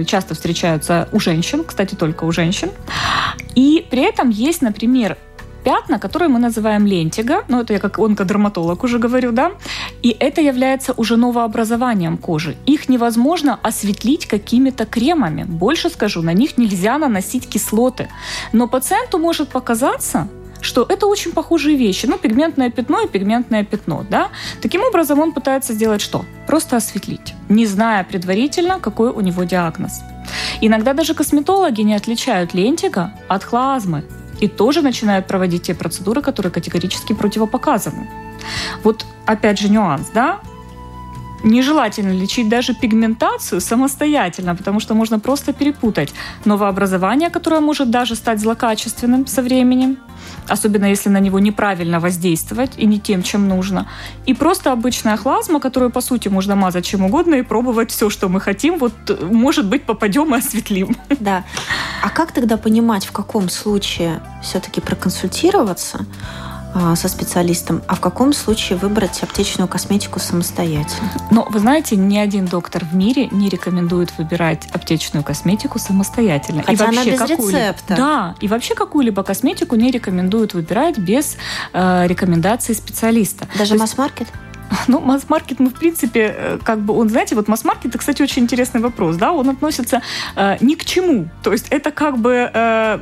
часто 0.07 0.33
встречаются 0.33 1.07
у 1.11 1.19
женщин, 1.19 1.63
кстати, 1.63 1.95
только 1.95 2.23
у 2.23 2.31
женщин. 2.31 2.69
И 3.55 3.85
при 3.89 4.01
этом 4.01 4.29
есть, 4.29 4.61
например, 4.61 5.17
пятна, 5.63 5.99
которые 5.99 6.29
мы 6.29 6.39
называем 6.39 6.85
лентига, 6.85 7.43
ну 7.47 7.61
это 7.61 7.73
я 7.73 7.79
как 7.79 7.99
онкодерматолог 7.99 8.83
уже 8.83 8.99
говорю, 8.99 9.31
да, 9.31 9.51
и 10.03 10.15
это 10.19 10.41
является 10.41 10.93
уже 10.93 11.17
новообразованием 11.17 12.17
кожи. 12.17 12.55
Их 12.65 12.89
невозможно 12.89 13.59
осветлить 13.63 14.25
какими-то 14.25 14.85
кремами. 14.85 15.43
Больше 15.43 15.89
скажу, 15.89 16.21
на 16.21 16.33
них 16.33 16.57
нельзя 16.57 16.97
наносить 16.97 17.47
кислоты. 17.47 18.07
Но 18.53 18.67
пациенту 18.67 19.19
может 19.19 19.49
показаться, 19.49 20.27
что 20.61 20.85
это 20.87 21.07
очень 21.07 21.31
похожие 21.31 21.75
вещи. 21.75 22.05
Ну, 22.05 22.17
пигментное 22.17 22.69
пятно 22.69 23.01
и 23.01 23.07
пигментное 23.07 23.63
пятно, 23.63 24.05
да. 24.09 24.29
Таким 24.61 24.81
образом, 24.83 25.19
он 25.19 25.31
пытается 25.31 25.73
сделать 25.73 26.01
что? 26.01 26.23
Просто 26.47 26.77
осветлить, 26.77 27.33
не 27.49 27.65
зная 27.65 28.03
предварительно, 28.03 28.79
какой 28.79 29.09
у 29.09 29.21
него 29.21 29.43
диагноз. 29.43 30.01
Иногда 30.61 30.93
даже 30.93 31.13
косметологи 31.13 31.81
не 31.81 31.95
отличают 31.95 32.53
лентига 32.53 33.11
от 33.27 33.43
хлазмы 33.43 34.03
и 34.41 34.47
тоже 34.47 34.81
начинают 34.81 35.27
проводить 35.27 35.63
те 35.63 35.73
процедуры, 35.73 36.21
которые 36.21 36.51
категорически 36.51 37.13
противопоказаны. 37.13 38.09
Вот 38.83 39.05
опять 39.25 39.59
же 39.59 39.69
нюанс, 39.69 40.09
да? 40.13 40.41
Нежелательно 41.43 42.11
лечить 42.11 42.49
даже 42.49 42.73
пигментацию 42.73 43.61
самостоятельно, 43.61 44.55
потому 44.55 44.79
что 44.79 44.93
можно 44.93 45.19
просто 45.19 45.53
перепутать 45.53 46.13
новообразование, 46.45 47.29
которое 47.29 47.61
может 47.61 47.89
даже 47.89 48.15
стать 48.15 48.39
злокачественным 48.39 49.25
со 49.27 49.41
временем, 49.41 49.97
особенно 50.47 50.85
если 50.85 51.09
на 51.09 51.19
него 51.19 51.39
неправильно 51.39 51.99
воздействовать 51.99 52.71
и 52.77 52.85
не 52.85 52.99
тем, 52.99 53.23
чем 53.23 53.47
нужно. 53.47 53.87
И 54.27 54.33
просто 54.33 54.71
обычная 54.71 55.17
хлазма, 55.17 55.59
которую, 55.59 55.91
по 55.91 56.01
сути, 56.01 56.27
можно 56.27 56.55
мазать 56.55 56.85
чем 56.85 57.03
угодно 57.03 57.35
и 57.35 57.41
пробовать 57.41 57.91
все, 57.91 58.09
что 58.09 58.29
мы 58.29 58.39
хотим. 58.39 58.77
Вот, 58.77 58.93
может 59.21 59.65
быть, 59.65 59.83
попадем 59.83 60.35
и 60.35 60.37
осветлим. 60.37 60.95
Да. 61.19 61.43
А 62.03 62.09
как 62.09 62.31
тогда 62.31 62.57
понимать, 62.57 63.05
в 63.05 63.11
каком 63.11 63.49
случае 63.49 64.21
все-таки 64.43 64.81
проконсультироваться, 64.81 66.05
со 66.95 67.07
специалистом, 67.07 67.81
а 67.87 67.95
в 67.95 67.99
каком 67.99 68.33
случае 68.33 68.77
выбрать 68.77 69.21
аптечную 69.23 69.67
косметику 69.67 70.19
самостоятельно? 70.19 71.09
Но 71.29 71.47
вы 71.49 71.59
знаете, 71.59 71.95
ни 71.95 72.17
один 72.17 72.45
доктор 72.45 72.85
в 72.85 72.95
мире 72.95 73.27
не 73.31 73.49
рекомендует 73.49 74.17
выбирать 74.17 74.67
аптечную 74.73 75.23
косметику 75.23 75.79
самостоятельно. 75.79 76.63
Хотя 76.63 76.71
и 76.71 76.75
вообще 76.75 77.01
она 77.01 77.11
без 77.11 77.19
какую-либо- 77.19 77.59
рецепта. 77.59 77.95
Да, 77.95 78.35
и 78.39 78.47
вообще 78.47 78.75
какую-либо 78.75 79.23
косметику 79.23 79.75
не 79.75 79.91
рекомендуют 79.91 80.53
выбирать 80.53 80.97
без 80.97 81.37
э, 81.73 82.07
рекомендации 82.07 82.73
специалиста. 82.73 83.47
Даже 83.57 83.75
масс-маркет? 83.77 84.27
Ну, 84.87 85.01
масс-маркет, 85.01 85.59
мы, 85.59 85.69
в 85.69 85.73
принципе, 85.73 86.33
э, 86.37 86.59
как 86.63 86.79
бы, 86.79 86.93
он, 86.97 87.09
знаете, 87.09 87.35
вот 87.35 87.47
масс-маркет, 87.47 87.87
это, 87.87 87.97
кстати, 87.97 88.21
очень 88.21 88.43
интересный 88.43 88.79
вопрос, 88.79 89.17
да, 89.17 89.33
он 89.33 89.49
относится 89.49 90.01
э, 90.35 90.57
ни 90.61 90.75
к 90.75 90.85
чему. 90.85 91.27
То 91.43 91.51
есть 91.51 91.67
это 91.69 91.91
как 91.91 92.17
бы, 92.17 92.49
э, 92.53 92.99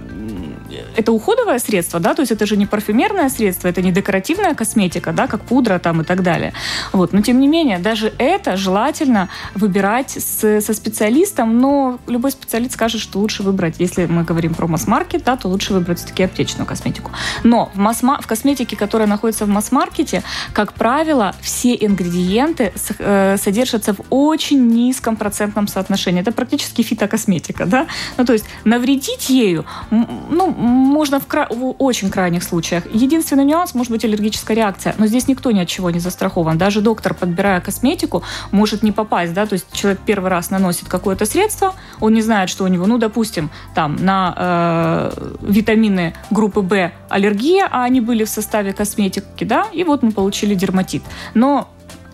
это 0.96 1.12
уходовое 1.12 1.60
средство, 1.60 2.00
да, 2.00 2.14
то 2.14 2.22
есть 2.22 2.32
это 2.32 2.46
же 2.46 2.58
не 2.58 2.66
парфюмерное 2.66 3.30
средство, 3.30 3.68
это 3.68 3.82
не 3.82 3.92
декоративная 3.92 4.54
косметика, 4.54 5.12
да, 5.12 5.28
как 5.28 5.42
пудра 5.42 5.80
там 5.80 6.02
и 6.02 6.04
так 6.04 6.24
далее. 6.24 6.54
Вот, 6.92 7.14
но 7.14 7.22
тем 7.22 7.40
не 7.40 7.48
менее, 7.48 7.80
даже 7.80 8.14
это 8.18 8.58
желательно 8.58 9.30
выбирать 9.56 10.12
с, 10.12 10.62
со 10.62 10.74
специалистом, 10.74 11.60
но 11.60 12.00
любой 12.08 12.32
специалист 12.32 12.74
скажет, 12.74 13.02
что 13.02 13.20
лучше 13.20 13.44
выбрать, 13.44 13.76
если 13.80 14.06
мы 14.06 14.24
говорим 14.24 14.54
про 14.54 14.68
масс-маркет, 14.68 15.24
да, 15.24 15.36
то 15.38 15.48
лучше 15.48 15.74
выбрать 15.74 16.00
все-таки 16.00 16.24
аптечную 16.24 16.66
косметику. 16.66 17.12
Но 17.44 17.72
в, 17.74 17.78
масс 17.78 18.02
в 18.02 18.28
косметике, 18.28 18.76
которая 18.76 19.08
находится 19.08 19.46
в 19.46 19.50
масс-маркете, 19.50 20.24
как 20.54 20.74
правило, 20.74 21.36
все 21.42 21.74
ингредиенты 21.74 22.74
э, 23.00 23.38
содержатся 23.38 23.94
в 23.94 24.02
очень 24.10 24.68
низком 24.68 25.16
процентном 25.16 25.68
соотношении. 25.68 26.22
Это 26.22 26.32
практически 26.32 26.82
фитокосметика, 26.82 27.66
да? 27.66 27.88
Ну, 28.18 28.26
то 28.26 28.34
есть 28.34 28.46
навредить 28.64 29.30
ею, 29.30 29.66
ну, 29.90 30.56
можно 30.60 31.20
в, 31.20 31.28
кра- 31.28 31.48
очень 31.48 32.10
крайних 32.10 32.44
случаях. 32.44 32.84
Единственный 32.94 33.46
нюанс 33.46 33.74
может 33.74 33.92
быть 33.92 34.04
аллергическая 34.04 34.56
реакция, 34.56 34.94
но 34.98 35.08
здесь 35.08 35.28
никто 35.28 35.52
ни 35.52 35.60
от 35.60 35.68
чего 35.68 35.90
не 35.90 36.00
застрахован. 36.00 36.58
Даже 36.58 36.82
доктор, 36.82 37.14
подбирая 37.14 37.62
косметику, 37.62 38.24
может 38.52 38.84
не 38.84 38.92
попасть, 38.92 39.34
да, 39.34 39.46
то 39.46 39.54
есть 39.54 39.66
человек 39.72 40.02
первый 40.06 40.30
раз 40.30 40.50
наносит 40.50 40.90
какое-то 40.90 41.26
средство, 41.26 41.74
он 42.00 42.14
не 42.14 42.22
знает, 42.22 42.50
что 42.50 42.66
у 42.66 42.68
него, 42.68 42.86
ну, 42.86 42.98
допустим, 42.98 43.50
там 43.74 43.96
на 43.96 44.34
э, 44.38 45.36
витамины 45.42 46.14
группы 46.30 46.60
В 46.60 46.92
аллергия, 47.10 47.68
а 47.72 47.84
они 47.84 48.02
были 48.02 48.24
в 48.24 48.30
составе 48.30 48.74
косметики, 48.74 49.44
да, 49.44 49.68
и 49.72 49.84
вот 49.84 50.04
мы 50.04 50.12
получили 50.12 50.56
дерматит. 50.56 51.04
Но 51.34 51.70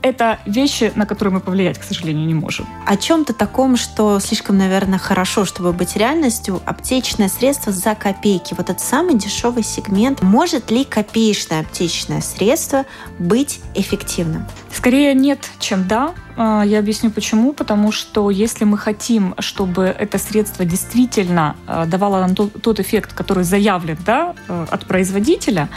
это 0.05 0.39
вещи, 0.45 0.91
на 0.95 1.07
которые 1.07 1.33
мы 1.33 1.39
повлиять, 1.39 1.79
к 1.79 1.83
сожалению, 1.83 2.27
не 2.27 2.35
можем. 2.35 2.67
О 2.85 2.95
чем-то 2.95 3.33
таком, 3.33 3.75
что 3.75 4.19
слишком, 4.19 4.57
наверное, 4.57 4.99
хорошо, 4.99 5.45
чтобы 5.45 5.73
быть 5.73 5.95
реальностью, 5.95 6.61
аптечное 6.65 7.27
средство 7.27 7.71
за 7.71 7.95
копейки. 7.95 8.53
Вот 8.55 8.69
этот 8.69 8.81
самый 8.81 9.15
дешевый 9.15 9.63
сегмент. 9.63 10.21
Может 10.21 10.69
ли 10.69 10.85
копеечное 10.85 11.61
аптечное 11.61 12.21
средство 12.21 12.85
быть 13.17 13.61
эффективным? 13.73 14.45
Скорее 14.75 15.13
нет, 15.13 15.39
чем 15.59 15.87
да. 15.87 16.13
А, 16.37 16.63
Я 16.63 16.79
объясню 16.79 17.09
почему. 17.09 17.53
Потому 17.53 17.91
что 17.91 18.29
если 18.29 18.65
мы 18.65 18.77
хотим, 18.77 19.33
чтобы 19.39 19.83
это 19.83 20.17
средство 20.17 20.65
действительно 20.65 21.55
а, 21.65 21.85
давало 21.85 22.19
нам 22.19 22.35
тот, 22.35 22.79
эффект, 22.79 23.13
который 23.13 23.45
заявлен 23.45 23.97
да, 24.05 24.35
э, 24.49 24.65
от 24.69 24.85
производителя, 24.85 25.69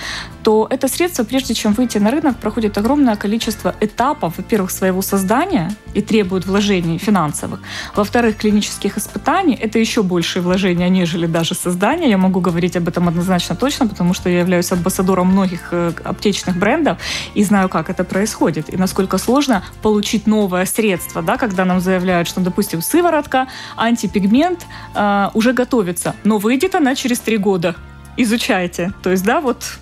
то 0.43 0.67
это 0.69 0.89
средство, 0.89 1.25
прежде 1.25 1.55
чем 1.55 1.75
выйти 1.75 1.99
на 1.99 2.11
рынок, 2.11 2.37
проходит 2.39 2.77
огромное 2.77 3.15
количество 3.15 3.75
этапов, 3.81 4.39
во-первых, 4.39 4.71
своего 4.71 5.03
создания 5.03 5.71
и 5.95 6.03
требует 6.03 6.47
вложений 6.47 6.99
финансовых. 6.99 7.61
Во-вторых, 7.95 8.37
клинических 8.37 8.99
испытаний. 8.99 9.55
Это 9.55 9.79
еще 9.79 10.03
большие 10.03 10.43
вложения, 10.43 10.89
нежели 10.89 11.27
даже 11.27 11.55
создание. 11.55 12.11
Я 12.11 12.19
могу 12.19 12.41
говорить 12.41 12.77
об 12.77 12.89
этом 12.89 13.09
однозначно 13.09 13.55
точно, 13.55 13.87
потому 13.87 14.15
что 14.15 14.29
я 14.29 14.41
являюсь 14.41 14.73
амбассадором 14.73 15.29
многих 15.29 15.69
э, 15.71 15.93
аптечных 16.05 16.57
брендов 16.57 16.99
и 17.35 17.45
знаю, 17.45 17.69
как 17.69 17.91
это 17.91 18.03
происходит. 18.03 18.69
И 18.71 18.77
насколько 18.89 19.19
сложно 19.19 19.63
получить 19.83 20.27
новое 20.27 20.65
средство, 20.65 21.21
да, 21.21 21.37
когда 21.37 21.67
нам 21.67 21.79
заявляют, 21.79 22.27
что, 22.27 22.41
допустим, 22.41 22.81
сыворотка, 22.81 23.47
антипигмент 23.77 24.67
э, 24.95 25.29
уже 25.35 25.53
готовится, 25.53 26.15
но 26.25 26.39
выйдет 26.39 26.75
она 26.75 26.95
через 26.95 27.21
три 27.21 27.37
года. 27.37 27.77
Изучайте. 28.17 28.95
То 29.03 29.11
есть, 29.11 29.25
да, 29.25 29.43
вот 29.43 29.79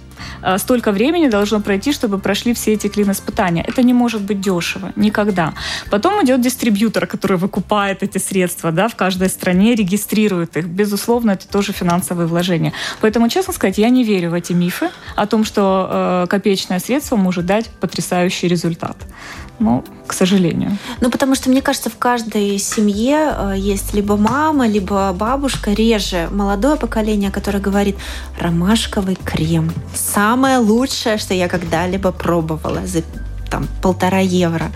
столько 0.59 0.93
времени 0.93 1.29
должно 1.29 1.61
пройти, 1.61 1.93
чтобы 1.93 2.19
прошли 2.19 2.55
все 2.55 2.75
эти 2.75 2.89
клин-испытания. 2.89 3.65
Это 3.67 3.83
не 3.83 3.93
может 3.93 4.23
быть 4.23 4.41
дешево, 4.41 4.93
никогда. 4.97 5.55
Потом 5.91 6.25
идет 6.25 6.41
дистрибьютор, 6.41 7.07
который 7.07 7.37
выкупает 7.37 8.03
эти 8.03 8.19
средства 8.19 8.73
да, 8.73 8.89
в 8.89 8.97
каждой 8.97 9.29
стране, 9.29 9.75
регистрирует 9.75 10.57
их. 10.57 10.67
Безусловно, 10.67 11.33
это 11.33 11.49
тоже 11.49 11.73
финансовые 11.73 12.27
вложения. 12.27 12.73
Поэтому, 13.01 13.29
честно 13.29 13.53
сказать, 13.53 13.79
я 13.79 13.89
не 13.89 14.05
верю 14.05 14.31
в 14.31 14.35
эти 14.35 14.53
мифы 14.53 14.91
о 15.17 15.27
том, 15.27 15.45
что 15.45 16.25
э, 16.25 16.27
копеечное 16.29 16.79
средство 16.79 17.17
может 17.17 17.47
дать 17.47 17.69
потрясающий 17.81 18.49
результат. 18.49 18.97
Ну, 19.59 19.83
к 20.07 20.13
сожалению. 20.13 20.77
Ну, 21.01 21.11
потому 21.11 21.35
что, 21.35 21.51
мне 21.51 21.63
кажется, 21.63 21.91
в 21.91 21.97
каждой 21.97 22.59
семье 22.59 23.35
э, 23.37 23.55
есть 23.57 23.95
либо 23.95 24.17
мама, 24.17 24.69
либо 24.69 25.13
бабушка, 25.13 25.73
реже 25.73 26.29
молодое 26.31 26.77
поколение, 26.77 27.31
которое 27.31 27.61
говорит, 27.61 27.97
ромашковый 28.39 29.17
крем. 29.25 29.73
Самое 29.95 30.59
лучшее, 30.59 31.19
что 31.19 31.35
я 31.35 31.49
когда-либо 31.49 32.13
пробовала 32.13 32.87
там 33.49 33.67
полтора 33.83 34.19
евро. 34.19 34.71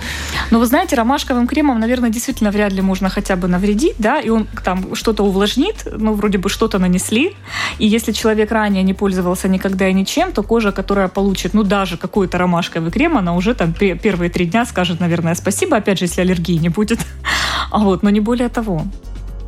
Но 0.51 0.59
вы 0.59 0.67
знаете, 0.67 0.97
ромашковым 0.97 1.47
кремом, 1.47 1.81
наверное, 1.81 2.11
действительно 2.11 2.51
вряд 2.51 2.73
ли 2.73 2.83
можно 2.83 3.09
хотя 3.09 3.37
бы 3.37 3.49
навредить, 3.49 3.95
да, 3.99 4.21
и 4.21 4.31
он 4.31 4.47
там 4.65 4.95
что-то 4.95 5.23
увлажнит, 5.23 5.87
ну, 5.91 6.15
вроде 6.15 6.39
бы 6.39 6.49
что-то 6.49 6.79
нанесли, 6.79 7.37
и 7.79 7.87
если 7.87 8.13
человек 8.13 8.53
ранее 8.53 8.83
не 8.83 8.95
пользовался 8.95 9.49
никогда 9.49 9.89
и 9.89 9.93
ничем, 9.93 10.33
то 10.33 10.43
кожа, 10.43 10.73
которая 10.73 11.09
получит, 11.09 11.55
ну, 11.55 11.63
даже 11.63 11.97
какой-то 11.97 12.39
ромашковый 12.39 12.91
крем, 12.91 13.17
она 13.17 13.35
уже 13.35 13.55
там 13.55 13.73
пе- 13.73 13.97
первые 13.97 14.31
три 14.31 14.47
дня 14.47 14.65
скажет, 14.67 15.01
наверное, 15.01 15.35
спасибо, 15.35 15.77
опять 15.77 15.99
же, 15.99 16.05
если 16.07 16.21
аллергии 16.21 16.59
не 16.59 16.69
будет. 16.69 17.01
А 17.71 17.79
вот, 17.79 18.03
но 18.03 18.11
не 18.11 18.21
более 18.21 18.49
того. 18.49 18.85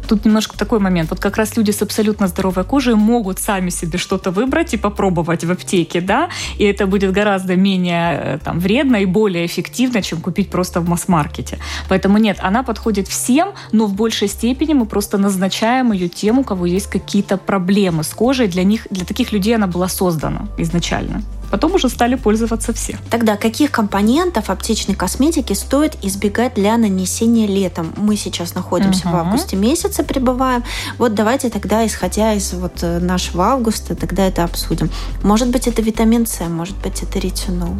Тут 0.08 0.24
немножко 0.24 0.58
такой 0.58 0.78
момент. 0.78 1.10
Вот 1.10 1.20
как 1.20 1.36
раз 1.36 1.56
люди 1.56 1.70
с 1.70 1.82
абсолютно 1.82 2.26
здоровой 2.26 2.64
кожей 2.64 2.94
могут 2.94 3.38
сами 3.38 3.70
себе 3.70 3.98
что-то 3.98 4.30
выбрать 4.30 4.74
и 4.74 4.76
попробовать 4.76 5.44
в 5.44 5.50
аптеке, 5.50 6.00
да, 6.00 6.28
и 6.58 6.64
это 6.64 6.86
будет 6.86 7.12
гораздо 7.12 7.56
менее 7.56 8.20
э, 8.22 8.38
там, 8.44 8.58
вредно 8.58 8.96
и 8.96 9.06
более 9.06 9.46
эффективно, 9.46 10.02
чем 10.02 10.20
купить 10.20 10.50
просто 10.50 10.80
в 10.80 10.88
масс-маркете. 10.88 11.58
Поэтому 11.88 12.18
нет, 12.18 12.38
она 12.40 12.62
подходит 12.62 13.08
всем, 13.08 13.52
но 13.72 13.86
в 13.86 13.94
большей 13.94 14.28
степени 14.28 14.74
мы 14.74 14.86
просто 14.86 15.18
назначаем 15.18 15.92
ее 15.92 16.08
тем, 16.08 16.38
у 16.38 16.44
кого 16.44 16.66
есть 16.66 16.86
какие-то 16.86 17.36
проблемы 17.36 18.02
с 18.02 18.08
кожей. 18.08 18.48
Для 18.48 18.64
них, 18.64 18.86
для 18.90 19.04
таких 19.04 19.32
людей 19.32 19.54
она 19.54 19.66
была 19.66 19.88
создана 19.88 20.46
изначально. 20.58 21.22
Потом 21.52 21.74
уже 21.74 21.90
стали 21.90 22.14
пользоваться 22.14 22.72
все. 22.72 22.98
Тогда 23.10 23.36
каких 23.36 23.70
компонентов 23.70 24.48
аптечной 24.48 24.94
косметики 24.94 25.52
стоит 25.52 26.02
избегать 26.02 26.54
для 26.54 26.78
нанесения 26.78 27.46
летом? 27.46 27.92
Мы 27.98 28.16
сейчас 28.16 28.54
находимся 28.54 29.06
Мгм. 29.06 29.12
в 29.12 29.20
августе 29.20 29.56
месяце, 29.56 30.02
пребываем. 30.02 30.64
Вот 30.96 31.14
давайте 31.14 31.50
тогда, 31.50 31.86
исходя 31.86 32.32
из 32.32 32.54
вот 32.54 32.82
э, 32.82 33.00
нашего 33.00 33.48
августа, 33.48 33.94
тогда 33.94 34.26
это 34.26 34.44
обсудим. 34.44 34.88
Может 35.22 35.48
быть, 35.48 35.68
это 35.68 35.82
витамин 35.82 36.24
С, 36.24 36.40
может 36.48 36.78
быть, 36.78 37.02
это 37.02 37.18
ретинол. 37.18 37.76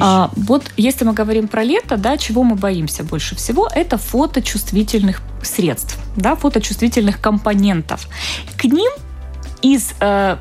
А, 0.00 0.32
вот 0.34 0.64
если 0.76 1.04
мы 1.04 1.12
говорим 1.12 1.46
про 1.46 1.62
лето, 1.62 1.96
да, 1.96 2.16
чего 2.16 2.42
мы 2.42 2.56
боимся 2.56 3.04
больше 3.04 3.36
всего, 3.36 3.68
это 3.72 3.98
фоточувствительных 3.98 5.22
средств, 5.44 5.96
да, 6.16 6.34
фоточувствительных 6.34 7.20
компонентов. 7.20 8.08
К 8.56 8.64
ним 8.64 8.90
из, 9.62 9.94
э, 10.00 10.38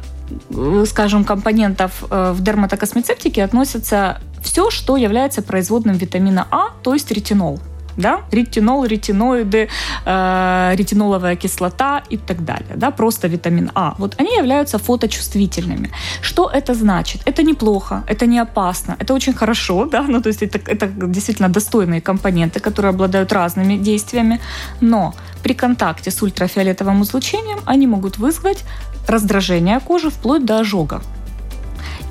скажем, 0.86 1.24
компонентов 1.24 2.04
э, 2.10 2.32
в 2.32 2.42
дерматокосмецептике 2.42 3.44
относятся 3.44 4.20
все, 4.42 4.70
что 4.70 4.98
является 4.98 5.42
производным 5.42 5.96
витамина 5.96 6.48
А, 6.52 6.70
то 6.84 6.94
есть 6.94 7.12
ретинол. 7.12 7.60
Да? 7.98 8.22
Ретинол, 8.32 8.86
ретиноиды, 8.86 9.68
э, 10.06 10.76
ретиноловая 10.76 11.36
кислота 11.36 12.04
и 12.10 12.18
так 12.18 12.44
далее. 12.44 12.76
Да? 12.76 12.92
Просто 12.92 13.28
витамин 13.28 13.72
А. 13.76 13.94
Вот 13.98 14.16
они 14.20 14.36
являются 14.38 14.78
фоточувствительными. 14.78 15.92
Что 16.22 16.50
это 16.50 16.74
значит? 16.74 17.22
Это 17.26 17.44
неплохо, 17.44 18.04
это 18.08 18.26
не 18.26 18.40
опасно, 18.40 18.96
это 19.00 19.14
очень 19.14 19.34
хорошо, 19.34 19.86
да, 19.86 20.02
ну 20.08 20.22
то 20.22 20.30
есть 20.30 20.44
это, 20.44 20.60
это 20.72 20.88
действительно 20.88 21.50
достойные 21.50 22.02
компоненты, 22.02 22.60
которые 22.60 22.90
обладают 22.90 23.32
разными 23.32 23.78
действиями, 23.78 24.40
но 24.82 25.14
при 25.44 25.54
контакте 25.54 26.10
с 26.10 26.22
ультрафиолетовым 26.24 27.04
излучением 27.04 27.60
они 27.66 27.88
могут 27.88 28.18
вызвать 28.18 28.64
раздражение 29.08 29.80
кожи 29.80 30.10
вплоть 30.10 30.46
до 30.46 30.60
ожога. 30.60 31.02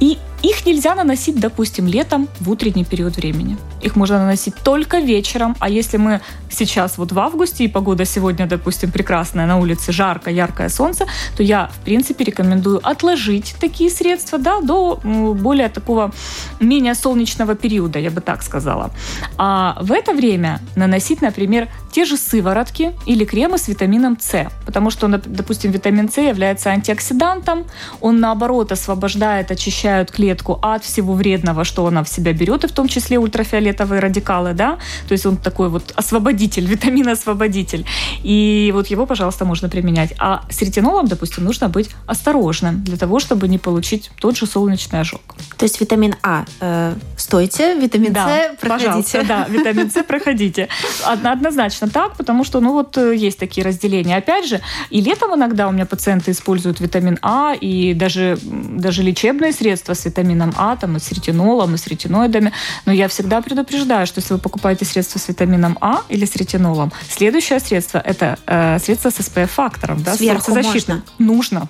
И 0.01 0.19
их 0.43 0.67
нельзя 0.67 0.95
наносить, 0.95 1.39
допустим, 1.41 1.87
летом 1.87 2.29
в 2.41 2.51
утренний 2.51 2.85
период 2.85 3.17
времени. 3.17 3.57
Их 3.81 3.97
можно 3.97 4.19
наносить 4.19 4.55
только 4.65 4.99
вечером. 4.99 5.55
А 5.61 5.69
если 5.69 5.99
мы 5.99 6.21
сейчас 6.51 6.99
вот 6.99 7.13
в 7.13 7.19
августе, 7.19 7.65
и 7.65 7.69
погода 7.69 8.05
сегодня, 8.05 8.47
допустим, 8.47 8.91
прекрасная, 8.91 9.47
на 9.47 9.59
улице 9.59 9.93
жарко, 9.93 10.31
яркое 10.31 10.69
солнце, 10.69 11.07
то 11.37 11.43
я, 11.43 11.69
в 11.69 11.85
принципе, 11.85 12.25
рекомендую 12.25 12.81
отложить 12.83 13.55
такие 13.61 13.91
средства 13.91 14.39
да, 14.39 14.61
до 14.61 15.01
более 15.03 15.69
такого 15.69 16.13
менее 16.61 16.95
солнечного 16.95 17.55
периода, 17.55 17.99
я 17.99 18.11
бы 18.11 18.21
так 18.21 18.43
сказала. 18.43 18.91
А 19.39 19.79
в 19.81 19.93
это 19.93 20.13
время 20.13 20.61
наносить, 20.77 21.23
например, 21.23 21.69
те 21.93 22.05
же 22.05 22.17
сыворотки 22.17 22.93
или 23.07 23.25
кремы 23.25 23.59
с 23.59 23.69
витамином 23.69 24.19
С. 24.21 24.51
Потому 24.67 24.91
что, 24.91 25.09
допустим, 25.09 25.71
витамин 25.71 26.09
С 26.11 26.21
является 26.21 26.71
антиоксидантом, 26.71 27.65
он, 28.01 28.21
наоборот, 28.21 28.73
освобождает, 28.73 29.51
очищает 29.51 30.11
клетки 30.11 30.32
клетку 30.33 30.59
от 30.63 30.83
всего 30.85 31.15
вредного, 31.15 31.65
что 31.65 31.87
она 31.87 32.03
в 32.03 32.09
себя 32.09 32.33
берет, 32.33 32.65
и 32.65 32.67
в 32.67 32.73
том 32.73 32.89
числе 32.89 33.19
ультрафиолетовые 33.19 34.01
радикалы, 34.01 34.55
да, 34.55 34.79
то 35.09 35.13
есть 35.13 35.27
он 35.27 35.37
такой 35.37 35.69
вот 35.69 35.93
освободитель, 35.97 36.65
витамин-освободитель. 36.73 37.85
И 38.25 38.71
вот 38.75 38.87
его, 38.87 39.07
пожалуйста, 39.07 39.45
можно 39.45 39.69
применять. 39.69 40.15
А 40.19 40.43
с 40.51 40.63
ретинолом, 40.63 41.07
допустим, 41.07 41.45
нужно 41.45 41.69
быть 41.69 41.91
осторожным 42.07 42.83
для 42.83 42.97
того, 42.97 43.21
чтобы 43.21 43.49
не 43.49 43.59
получить 43.59 44.11
тот 44.21 44.37
же 44.37 44.47
солнечный 44.47 45.01
ожог. 45.01 45.21
То 45.57 45.65
есть 45.65 45.81
витамин 45.81 46.15
А 46.23 46.45
э, 46.61 46.95
стойте, 47.17 47.75
витамин 47.79 48.13
да, 48.13 48.27
С 48.27 48.61
проходите. 48.61 49.23
Да, 49.23 49.47
витамин 49.49 49.91
С 49.91 50.03
проходите. 50.03 50.69
Однозначно 51.05 51.89
так, 51.89 52.17
потому 52.17 52.45
что, 52.45 52.61
ну 52.61 52.73
вот, 52.73 52.97
э, 52.97 53.15
есть 53.15 53.39
такие 53.39 53.67
разделения. 53.67 54.17
Опять 54.17 54.47
же, 54.47 54.61
и 54.91 55.01
летом 55.01 55.35
иногда 55.35 55.69
у 55.69 55.73
меня 55.73 55.85
пациенты 55.87 56.31
используют 56.31 56.81
витамин 56.81 57.19
А, 57.23 57.55
и 57.55 57.95
даже, 57.95 58.39
даже 58.43 59.03
лечебные 59.03 59.53
средства 59.53 59.95
с 59.95 60.05
витамином 60.05 60.22
А, 60.57 60.77
там, 60.77 60.97
и 60.97 61.01
с 61.01 61.11
ретинолом, 61.13 61.75
и 61.75 61.79
с 61.79 61.87
ретиноидами. 61.87 62.53
Но 62.87 62.93
я 62.93 63.09
всегда 63.09 63.41
предупреждаю, 63.41 64.07
что 64.07 64.21
если 64.21 64.35
вы 64.35 64.41
покупаете 64.41 64.85
средства 64.85 65.19
с 65.19 65.29
витамином 65.29 65.79
А 65.81 66.03
или 66.09 66.25
с 66.25 66.37
ретинолом, 66.37 66.93
следующее 67.09 67.61
средство– 67.61 67.99
это 68.05 68.39
э, 68.47 68.79
средство 68.79 69.11
с 69.11 69.19
SPF-фактором. 69.19 70.03
Да, 70.03 70.15
Сверху 70.15 70.55
можно? 70.55 71.03
Нужно. 71.19 71.69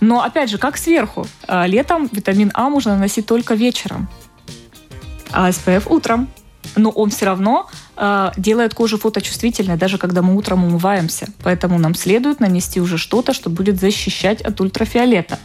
Но, 0.00 0.22
опять 0.22 0.50
же, 0.50 0.58
как 0.58 0.76
сверху? 0.76 1.26
Э, 1.48 1.66
летом 1.66 2.08
витамин 2.12 2.50
А 2.54 2.68
можно 2.68 2.94
наносить 2.94 3.26
только 3.26 3.54
вечером, 3.54 4.08
а 5.32 5.50
SPF 5.50 5.84
утром. 5.86 6.28
Но 6.76 6.90
он 6.90 7.10
все 7.10 7.26
равно 7.26 7.68
э, 7.96 8.30
делает 8.36 8.74
кожу 8.74 8.98
фоточувствительной, 8.98 9.76
даже 9.76 9.98
когда 9.98 10.22
мы 10.22 10.36
утром 10.36 10.64
умываемся. 10.64 11.28
Поэтому 11.42 11.78
нам 11.78 11.94
следует 11.94 12.40
нанести 12.40 12.80
уже 12.80 12.98
что-то, 12.98 13.32
что 13.32 13.50
будет 13.50 13.80
защищать 13.80 14.42
от 14.42 14.60
ультрафиолета. 14.60 15.38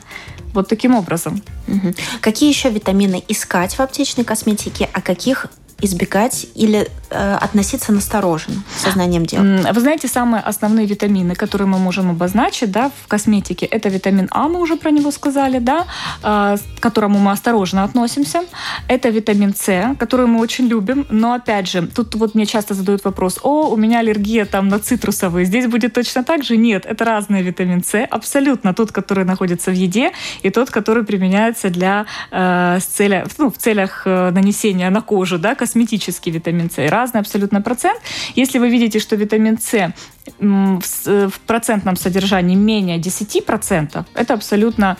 Вот 0.54 0.68
таким 0.68 0.96
образом. 0.96 1.42
Угу. 1.68 1.94
Какие 2.20 2.50
еще 2.50 2.70
витамины 2.70 3.24
искать 3.30 3.76
в 3.76 3.80
аптечной 3.80 4.26
косметике, 4.26 4.90
а 4.92 5.02
каких 5.02 5.48
избегать 5.82 6.48
или 6.56 6.88
э, 7.10 7.36
относиться 7.36 7.92
настороженно, 7.92 8.64
сознанием 8.78 9.26
дела? 9.26 9.72
Вы 9.74 9.82
знаете, 9.82 10.08
самые 10.08 10.42
основные 10.42 10.86
витамины, 10.86 11.36
которые 11.36 11.68
мы 11.68 11.80
можем 11.80 12.10
обозначить 12.10 12.72
да, 12.72 12.92
в 13.04 13.08
косметике, 13.08 13.66
это 13.66 13.90
витамин 13.90 14.28
А, 14.32 14.48
мы 14.48 14.62
уже 14.62 14.76
про 14.76 14.92
него 14.92 15.12
сказали, 15.12 15.60
да, 15.60 15.86
э, 16.24 16.58
к 16.58 16.80
которому 16.82 17.20
мы 17.20 17.32
осторожно 17.32 17.84
относимся. 17.84 18.42
Это 18.88 19.10
витамин 19.10 19.54
С, 19.56 19.96
который 20.00 20.28
мы 20.28 20.40
очень 20.40 20.68
любим, 20.68 21.06
но 21.10 21.34
опять 21.34 21.68
же, 21.68 21.88
тут 21.88 22.16
вот 22.16 22.36
мне 22.36 22.46
часто 22.46 22.74
задают 22.74 23.04
вопрос, 23.04 23.40
о, 23.44 23.70
у 23.70 23.78
меня 23.78 24.00
аллергия 24.00 24.46
там 24.46 24.68
на 24.68 24.80
цитрусовые, 24.80 25.46
здесь 25.46 25.68
будет 25.68 25.94
точно 25.94 26.24
так 26.24 26.44
же? 26.44 26.58
Нет, 26.58 26.86
это 26.86 27.06
разные 27.06 27.44
витамин 27.44 27.84
С, 27.84 28.06
абсолютно 28.10 28.74
тот, 28.74 28.92
который 28.92 29.26
находится 29.26 29.72
в 29.72 29.74
еде, 29.74 30.12
и 30.44 30.50
тот, 30.50 30.70
который 30.70 31.04
применяется 31.04 31.70
для, 31.70 32.06
э, 32.32 32.78
с 32.80 32.86
целя, 32.86 33.26
ну, 33.38 33.50
в 33.50 33.58
целях 33.58 34.04
э, 34.06 34.32
нанесения 34.32 34.90
на 34.90 35.02
кожу, 35.02 35.40
да, 35.40 35.56
косметический 35.72 36.32
витамин 36.34 36.70
С. 36.70 36.90
Разный 36.90 37.22
абсолютно 37.22 37.62
процент. 37.62 38.02
Если 38.36 38.60
вы 38.60 38.70
видите, 38.70 39.00
что 39.00 39.16
витамин 39.16 39.58
С 39.58 39.94
в 40.40 41.40
процентном 41.48 41.96
содержании 41.96 42.56
менее 42.56 43.00
10%, 43.00 44.06
это 44.14 44.34
абсолютно 44.34 44.98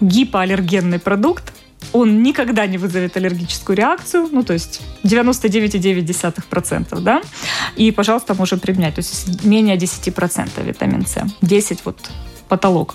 гипоаллергенный 0.00 0.98
продукт, 0.98 1.52
он 1.92 2.22
никогда 2.22 2.66
не 2.66 2.78
вызовет 2.78 3.16
аллергическую 3.16 3.76
реакцию, 3.76 4.28
ну, 4.32 4.42
то 4.42 4.52
есть 4.52 4.82
99,9%, 5.04 7.00
да, 7.00 7.22
и, 7.76 7.90
пожалуйста, 7.90 8.34
можем 8.34 8.60
применять, 8.60 8.94
то 8.94 9.00
есть 9.00 9.44
менее 9.44 9.76
10% 9.76 10.64
витамин 10.64 11.06
С, 11.06 11.24
10 11.40 11.84
вот 11.84 12.10
потолок. 12.48 12.94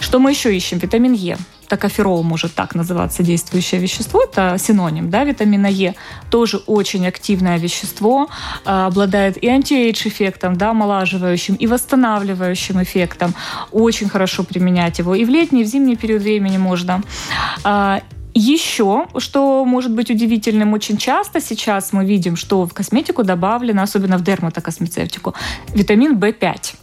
Что 0.00 0.18
мы 0.18 0.30
еще 0.30 0.54
ищем? 0.54 0.78
Витамин 0.78 1.14
Е 1.14 1.38
токоферол 1.68 2.22
может 2.22 2.54
так 2.54 2.74
называться 2.74 3.22
действующее 3.22 3.80
вещество, 3.80 4.22
это 4.22 4.56
синоним 4.58 5.10
да, 5.10 5.24
витамина 5.24 5.66
Е, 5.66 5.94
тоже 6.30 6.58
очень 6.66 7.06
активное 7.06 7.58
вещество, 7.58 8.28
а, 8.64 8.86
обладает 8.86 9.42
и 9.42 9.48
антиэйдж 9.48 10.08
эффектом, 10.08 10.56
да, 10.56 10.70
омолаживающим, 10.70 11.54
и 11.54 11.66
восстанавливающим 11.66 12.82
эффектом. 12.82 13.34
Очень 13.72 14.08
хорошо 14.08 14.44
применять 14.44 14.98
его 14.98 15.14
и 15.14 15.24
в 15.24 15.28
летний, 15.28 15.62
и 15.62 15.64
в 15.64 15.68
зимний 15.68 15.96
период 15.96 16.22
времени 16.22 16.58
можно. 16.58 17.02
А, 17.64 18.00
еще, 18.34 19.06
что 19.18 19.64
может 19.64 19.92
быть 19.92 20.10
удивительным, 20.10 20.72
очень 20.72 20.96
часто 20.96 21.40
сейчас 21.40 21.92
мы 21.92 22.04
видим, 22.04 22.36
что 22.36 22.66
в 22.66 22.72
косметику 22.72 23.24
добавлено, 23.24 23.82
особенно 23.82 24.16
в 24.18 24.22
дерматокосмецевтику, 24.22 25.34
витамин 25.74 26.16
В5. 26.18 26.74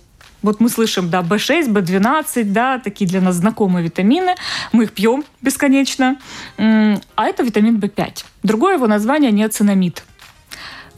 Вот 0.46 0.60
мы 0.60 0.70
слышим, 0.70 1.10
да, 1.10 1.22
B6, 1.22 1.70
B12, 1.70 2.44
да, 2.44 2.78
такие 2.78 3.10
для 3.10 3.20
нас 3.20 3.36
знакомые 3.36 3.84
витамины. 3.84 4.36
Мы 4.72 4.84
их 4.84 4.92
пьем 4.92 5.24
бесконечно. 5.42 6.18
А 6.58 7.24
это 7.26 7.42
витамин 7.42 7.80
B5. 7.80 8.24
Другое 8.44 8.76
его 8.76 8.86
название 8.86 9.32
неоцинамид. 9.32 10.04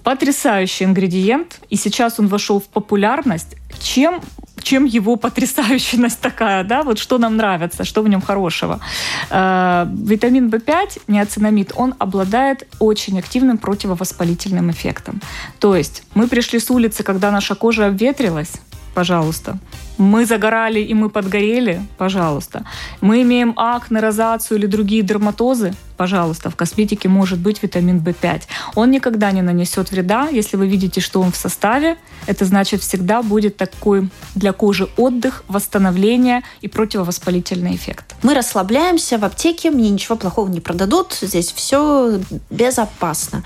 Потрясающий 0.04 0.84
ингредиент, 0.84 1.62
и 1.70 1.78
сейчас 1.78 2.20
он 2.20 2.28
вошел 2.28 2.60
в 2.60 2.66
популярность. 2.66 3.56
Чем 3.80 4.22
чем 4.62 4.84
его 4.84 5.16
потрясающность 5.16 6.20
такая, 6.22 6.64
да, 6.66 6.84
вот 6.84 6.98
что 6.98 7.18
нам 7.18 7.38
нравится, 7.38 7.86
что 7.86 8.02
в 8.02 8.10
нем 8.10 8.22
хорошего. 8.22 8.82
Э, 9.30 9.86
витамин 9.88 10.50
В5, 10.50 11.04
неоцинамид, 11.08 11.72
он 11.76 11.94
обладает 12.00 12.68
очень 12.80 13.18
активным 13.18 13.60
противовоспалительным 13.60 14.70
эффектом. 14.72 15.22
То 15.60 15.74
есть 15.74 16.04
мы 16.16 16.28
пришли 16.28 16.60
с 16.60 16.70
улицы, 16.70 17.04
когда 17.04 17.32
наша 17.32 17.56
кожа 17.56 17.88
обветрилась, 17.88 18.52
пожалуйста. 18.98 19.60
Мы 20.00 20.26
загорали 20.26 20.80
и 20.80 20.96
мы 20.96 21.10
подгорели, 21.10 21.82
пожалуйста. 21.98 22.64
Мы 23.00 23.22
имеем 23.22 23.54
акне, 23.56 24.00
розацию 24.00 24.58
или 24.58 24.66
другие 24.66 25.04
дерматозы, 25.04 25.74
пожалуйста. 25.98 26.50
В 26.50 26.56
косметике 26.56 27.08
может 27.08 27.38
быть 27.38 27.62
витамин 27.62 28.00
В5. 28.00 28.42
Он 28.74 28.90
никогда 28.90 29.32
не 29.32 29.44
нанесет 29.44 29.92
вреда. 29.92 30.30
Если 30.32 30.58
вы 30.58 30.68
видите, 30.68 31.00
что 31.00 31.22
он 31.22 31.32
в 31.32 31.36
составе, 31.36 31.98
это 32.26 32.46
значит 32.46 32.82
всегда 32.82 33.22
будет 33.22 33.56
такой 33.56 34.10
для 34.34 34.52
кожи 34.52 34.88
отдых, 34.98 35.44
восстановление 35.48 36.42
и 36.62 36.68
противовоспалительный 36.68 37.76
эффект. 37.76 38.16
Мы 38.24 38.34
расслабляемся 38.34 39.20
в 39.20 39.26
аптеке, 39.26 39.70
мне 39.70 39.92
ничего 39.92 40.16
плохого 40.16 40.50
не 40.50 40.60
продадут, 40.60 41.20
здесь 41.22 41.52
все 41.52 42.20
безопасно. 42.50 43.44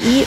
И 0.00 0.24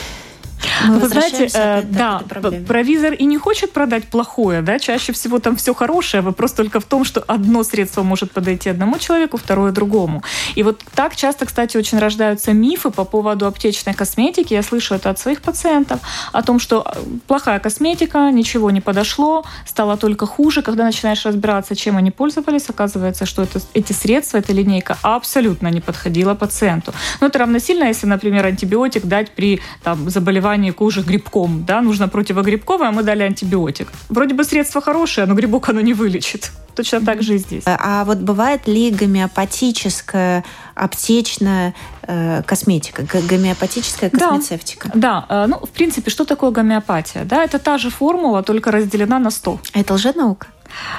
мы 0.86 0.98
Вы 0.98 1.08
знаете, 1.08 1.48
э, 1.52 1.82
да, 1.82 2.22
провизор 2.66 3.12
и 3.12 3.24
не 3.24 3.38
хочет 3.38 3.72
продать 3.72 4.04
плохое, 4.04 4.62
да, 4.62 4.78
чаще 4.78 5.12
всего 5.12 5.38
там 5.38 5.56
все 5.56 5.74
хорошее, 5.74 6.22
вопрос 6.22 6.52
только 6.52 6.80
в 6.80 6.84
том, 6.84 7.04
что 7.04 7.24
одно 7.26 7.62
средство 7.62 8.02
может 8.02 8.32
подойти 8.32 8.70
одному 8.70 8.98
человеку, 8.98 9.36
второе 9.36 9.72
другому. 9.72 10.22
И 10.54 10.62
вот 10.62 10.82
так 10.94 11.16
часто, 11.16 11.46
кстати, 11.46 11.76
очень 11.76 11.98
рождаются 11.98 12.52
мифы 12.52 12.90
по 12.90 13.04
поводу 13.04 13.46
аптечной 13.46 13.94
косметики. 13.94 14.54
Я 14.54 14.62
слышу 14.62 14.94
это 14.94 15.10
от 15.10 15.18
своих 15.18 15.42
пациентов, 15.42 16.00
о 16.32 16.42
том, 16.42 16.58
что 16.58 16.84
э, 16.84 16.98
плохая 17.26 17.58
косметика, 17.58 18.30
ничего 18.30 18.70
не 18.70 18.80
подошло, 18.80 19.44
стало 19.66 19.96
только 19.96 20.26
хуже. 20.26 20.62
Когда 20.62 20.84
начинаешь 20.84 21.24
разбираться, 21.24 21.76
чем 21.76 21.96
они 21.96 22.10
пользовались, 22.10 22.68
оказывается, 22.68 23.26
что 23.26 23.42
это, 23.42 23.60
эти 23.74 23.92
средства, 23.92 24.38
эта 24.38 24.52
линейка 24.52 24.96
абсолютно 25.02 25.68
не 25.68 25.80
подходила 25.80 26.34
пациенту. 26.34 26.92
Но 27.20 27.28
это 27.28 27.38
равносильно, 27.38 27.84
если, 27.84 28.06
например, 28.06 28.46
антибиотик 28.46 29.06
дать 29.06 29.30
при 29.30 29.60
там, 29.82 30.10
заболевании 30.10 30.47
заболевание 30.48 30.72
кожи 30.72 31.02
грибком, 31.02 31.64
да, 31.64 31.82
нужно 31.82 32.08
противогрибковое, 32.08 32.88
а 32.88 32.92
мы 32.92 33.02
дали 33.02 33.22
антибиотик. 33.22 33.88
Вроде 34.08 34.34
бы 34.34 34.44
средство 34.44 34.80
хорошее, 34.80 35.26
но 35.26 35.34
грибок 35.34 35.68
оно 35.68 35.80
не 35.80 35.94
вылечит. 35.94 36.50
Точно 36.74 37.00
так 37.00 37.22
же 37.22 37.34
и 37.34 37.38
здесь. 37.38 37.64
А 37.66 38.04
вот 38.04 38.18
бывает 38.18 38.68
ли 38.68 38.90
гомеопатическая, 38.90 40.44
аптечная 40.74 41.74
э, 42.02 42.42
косметика, 42.46 43.02
гомеопатическая 43.02 44.10
космецевтика? 44.10 44.90
Да, 44.94 45.26
да, 45.28 45.44
э, 45.44 45.46
ну, 45.48 45.58
в 45.58 45.70
принципе, 45.70 46.10
что 46.10 46.24
такое 46.24 46.50
гомеопатия? 46.50 47.24
Да, 47.24 47.44
это 47.44 47.58
та 47.58 47.78
же 47.78 47.90
формула, 47.90 48.42
только 48.42 48.70
разделена 48.70 49.18
на 49.18 49.30
100. 49.30 49.58
Это 49.74 49.94
лженаука? 49.94 50.46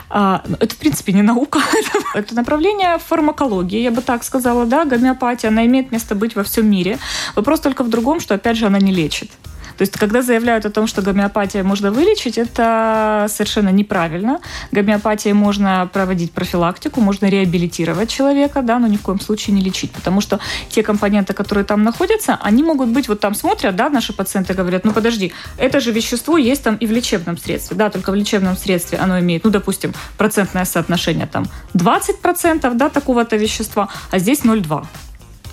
А, 0.09 0.41
ну, 0.45 0.57
это, 0.59 0.75
в 0.75 0.77
принципе, 0.77 1.13
не 1.13 1.21
наука. 1.21 1.59
это 2.13 2.35
направление 2.35 2.97
фармакологии, 2.97 3.81
я 3.81 3.91
бы 3.91 4.01
так 4.01 4.23
сказала, 4.23 4.65
да, 4.65 4.85
гомеопатия, 4.85 5.49
она 5.49 5.65
имеет 5.65 5.91
место 5.91 6.15
быть 6.15 6.35
во 6.35 6.43
всем 6.43 6.69
мире. 6.69 6.97
Вопрос 7.35 7.59
только 7.59 7.83
в 7.83 7.89
другом, 7.89 8.19
что, 8.19 8.35
опять 8.35 8.57
же, 8.57 8.65
она 8.65 8.79
не 8.79 8.91
лечит. 8.91 9.31
То 9.79 9.83
есть, 9.83 9.93
когда 9.93 10.21
заявляют 10.21 10.65
о 10.65 10.69
том, 10.69 10.87
что 10.87 11.01
гомеопатия 11.01 11.63
можно 11.63 11.89
вылечить, 11.89 12.37
это 12.37 13.27
совершенно 13.29 13.69
неправильно. 13.69 14.41
Гомеопатией 14.73 15.31
можно 15.31 15.89
проводить 15.93 16.33
профилактику, 16.33 16.99
можно 16.99 17.27
реабилитировать 17.27 18.09
человека, 18.09 18.61
да, 18.61 18.77
но 18.79 18.87
ни 18.87 18.97
в 18.97 19.01
коем 19.01 19.21
случае 19.21 19.55
не 19.55 19.61
лечить, 19.61 19.91
потому 19.91 20.19
что 20.19 20.41
те 20.67 20.83
компоненты, 20.83 21.31
которые 21.31 21.63
там 21.63 21.83
находятся, 21.83 22.37
они 22.41 22.61
могут 22.61 22.89
быть, 22.89 23.07
вот 23.07 23.21
там 23.21 23.33
смотрят, 23.33 23.77
да, 23.77 23.89
наши 23.89 24.11
пациенты 24.11 24.53
говорят, 24.53 24.83
ну 24.83 24.91
подожди, 24.91 25.31
это 25.57 25.79
же 25.79 25.93
вещество 25.93 26.37
есть 26.37 26.63
там 26.63 26.75
и 26.75 26.85
в 26.85 26.91
лечебном 26.91 27.37
средстве, 27.37 27.77
да, 27.77 27.89
только 27.89 28.11
в 28.11 28.15
лечебном 28.15 28.57
средстве 28.57 28.97
оно 28.97 29.17
имеет, 29.21 29.45
ну, 29.45 29.49
допустим, 29.49 29.93
процентное 30.17 30.65
соотношение 30.65 31.27
там 31.27 31.45
20% 31.73 32.73
да, 32.73 32.89
такого-то 32.89 33.37
вещества, 33.37 33.87
а 34.11 34.19
здесь 34.19 34.41
0,2 34.41 34.85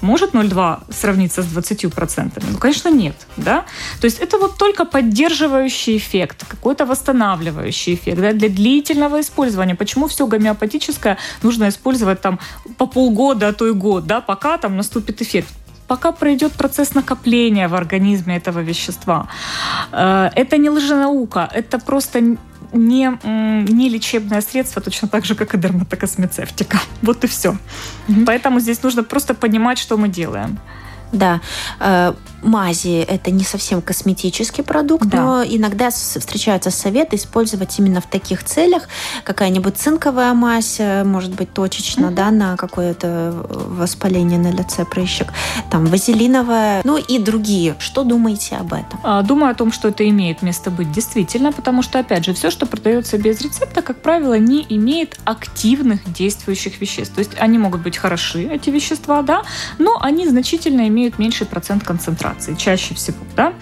Может 0.06 0.34
0,2 0.34 0.78
сравниться 0.90 1.42
с 1.42 1.46
20%? 1.46 2.44
Ну, 2.52 2.58
конечно, 2.58 2.90
нет. 2.90 3.14
Да? 3.36 3.64
То 4.00 4.06
есть 4.06 4.20
это 4.20 4.38
вот 4.38 4.56
только 4.58 4.84
поддерживающий 4.84 5.96
эффект, 5.96 6.44
какой-то 6.48 6.86
восстанавливающий 6.86 7.94
эффект 7.94 8.20
да, 8.20 8.32
для 8.32 8.48
длительного 8.48 9.20
использования. 9.20 9.74
Почему 9.74 10.06
все 10.06 10.26
гомеопатическое 10.26 11.18
нужно 11.42 11.68
использовать 11.68 12.20
там 12.20 12.38
по 12.78 12.86
полгода, 12.86 13.48
а 13.48 13.52
то 13.52 13.66
и 13.66 13.72
год, 13.72 14.06
да, 14.06 14.20
пока 14.20 14.58
там 14.58 14.76
наступит 14.76 15.22
эффект? 15.22 15.48
пока 15.88 16.12
пройдет 16.12 16.52
процесс 16.52 16.94
накопления 16.94 17.68
в 17.68 17.74
организме 17.74 18.36
этого 18.36 18.58
вещества. 18.58 19.28
Э, 19.92 20.30
это 20.34 20.58
не 20.58 20.68
лженаука, 20.70 21.48
это 21.54 21.78
просто 21.78 22.36
не, 22.72 23.18
не 23.70 23.88
лечебное 23.88 24.40
средство, 24.40 24.82
точно 24.82 25.08
так 25.08 25.24
же, 25.24 25.34
как 25.34 25.54
и 25.54 25.58
дерматокосмецевтика. 25.58 26.78
Вот 27.02 27.24
и 27.24 27.26
все. 27.26 27.56
Mm-hmm. 28.08 28.24
Поэтому 28.24 28.60
здесь 28.60 28.82
нужно 28.82 29.02
просто 29.02 29.34
понимать, 29.34 29.78
что 29.78 29.96
мы 29.96 30.08
делаем. 30.08 30.58
Да. 31.12 31.40
Э, 32.46 32.56
мази– 32.56 33.04
это 33.08 33.30
не 33.30 33.44
совсем 33.44 33.82
косметический 33.82 34.64
продукт, 34.64 35.06
да. 35.06 35.22
но 35.22 35.44
иногда 35.44 35.90
встречаются 35.90 36.70
советы 36.70 37.16
использовать 37.16 37.78
именно 37.78 38.00
в 38.00 38.06
таких 38.06 38.44
целях. 38.44 38.88
Какая-нибудь 39.24 39.76
цинковая 39.76 40.32
мазь, 40.34 40.76
э, 40.78 41.04
может 41.04 41.34
быть, 41.34 41.52
точечно, 41.52 42.06
mm-hmm. 42.06 42.14
да, 42.14 42.30
на 42.30 42.56
какое-то 42.56 43.46
воспаление 43.48 44.38
на 44.38 44.50
лице, 44.50 44.84
прыщик. 44.84 45.32
Там 45.70 45.86
вазелиновая, 45.86 46.82
ну 46.84 46.96
и 46.96 47.18
другие. 47.18 47.74
Что 47.78 48.04
думаете 48.04 48.56
об 48.56 48.72
этом? 48.72 49.00
А, 49.02 49.22
думаю 49.22 49.50
о 49.50 49.54
том, 49.54 49.72
что 49.72 49.88
это 49.88 50.08
имеет 50.08 50.42
место 50.42 50.70
быть 50.70 50.92
действительно, 50.92 51.52
потому 51.52 51.82
что, 51.82 51.98
опять 51.98 52.24
же, 52.24 52.32
все, 52.32 52.50
что 52.50 52.66
продается 52.66 53.18
без 53.18 53.40
рецепта, 53.40 53.82
как 53.82 54.00
правило, 54.02 54.38
не 54.38 54.64
имеет 54.68 55.18
активных 55.24 56.12
действующих 56.12 56.80
веществ. 56.80 57.14
То 57.14 57.20
есть 57.20 57.32
они 57.38 57.58
могут 57.58 57.82
быть 57.82 57.96
хороши, 57.96 58.44
эти 58.44 58.70
вещества, 58.70 59.22
да, 59.22 59.42
но 59.78 59.98
они 60.00 60.28
значительно 60.28 60.88
имеют 60.88 61.18
меньший 61.18 61.46
процент 61.46 61.84
концентрации 61.84 62.35
операции 62.36 62.54
чаще 62.54 62.94
всего, 62.94 63.18
да, 63.36 63.52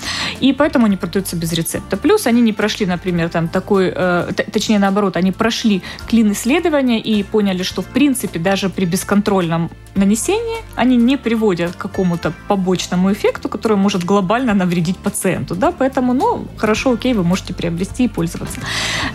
и 0.41 0.53
поэтому 0.53 0.87
они 0.87 0.97
продаются 0.97 1.37
без 1.37 1.53
рецепта. 1.53 1.97
Плюс 1.97 2.27
они 2.27 2.43
не 2.43 2.53
прошли, 2.53 2.87
например, 2.87 3.29
там 3.29 3.49
такой, 3.49 3.93
э, 3.95 4.33
точнее 4.53 4.79
наоборот, 4.79 5.17
они 5.17 5.33
прошли 5.33 5.83
клин 6.09 6.33
исследования 6.33 7.01
и 7.01 7.23
поняли, 7.23 7.63
что 7.63 7.83
в 7.83 7.87
принципе 7.87 8.39
даже 8.39 8.69
при 8.69 8.85
бесконтрольном 8.85 9.71
нанесении 9.95 10.59
они 10.75 10.97
не 10.97 11.17
приводят 11.17 11.73
к 11.73 11.79
какому-то 11.79 12.33
побочному 12.49 13.13
эффекту, 13.13 13.49
который 13.49 13.77
может 13.77 14.05
глобально 14.05 14.55
навредить 14.55 14.99
пациенту, 14.99 15.55
да, 15.55 15.71
поэтому, 15.71 16.15
ну, 16.15 16.47
хорошо, 16.57 16.93
окей, 16.93 17.15
вы 17.15 17.23
можете 17.23 17.55
приобрести 17.55 18.05
и 18.05 18.09
пользоваться. 18.09 18.61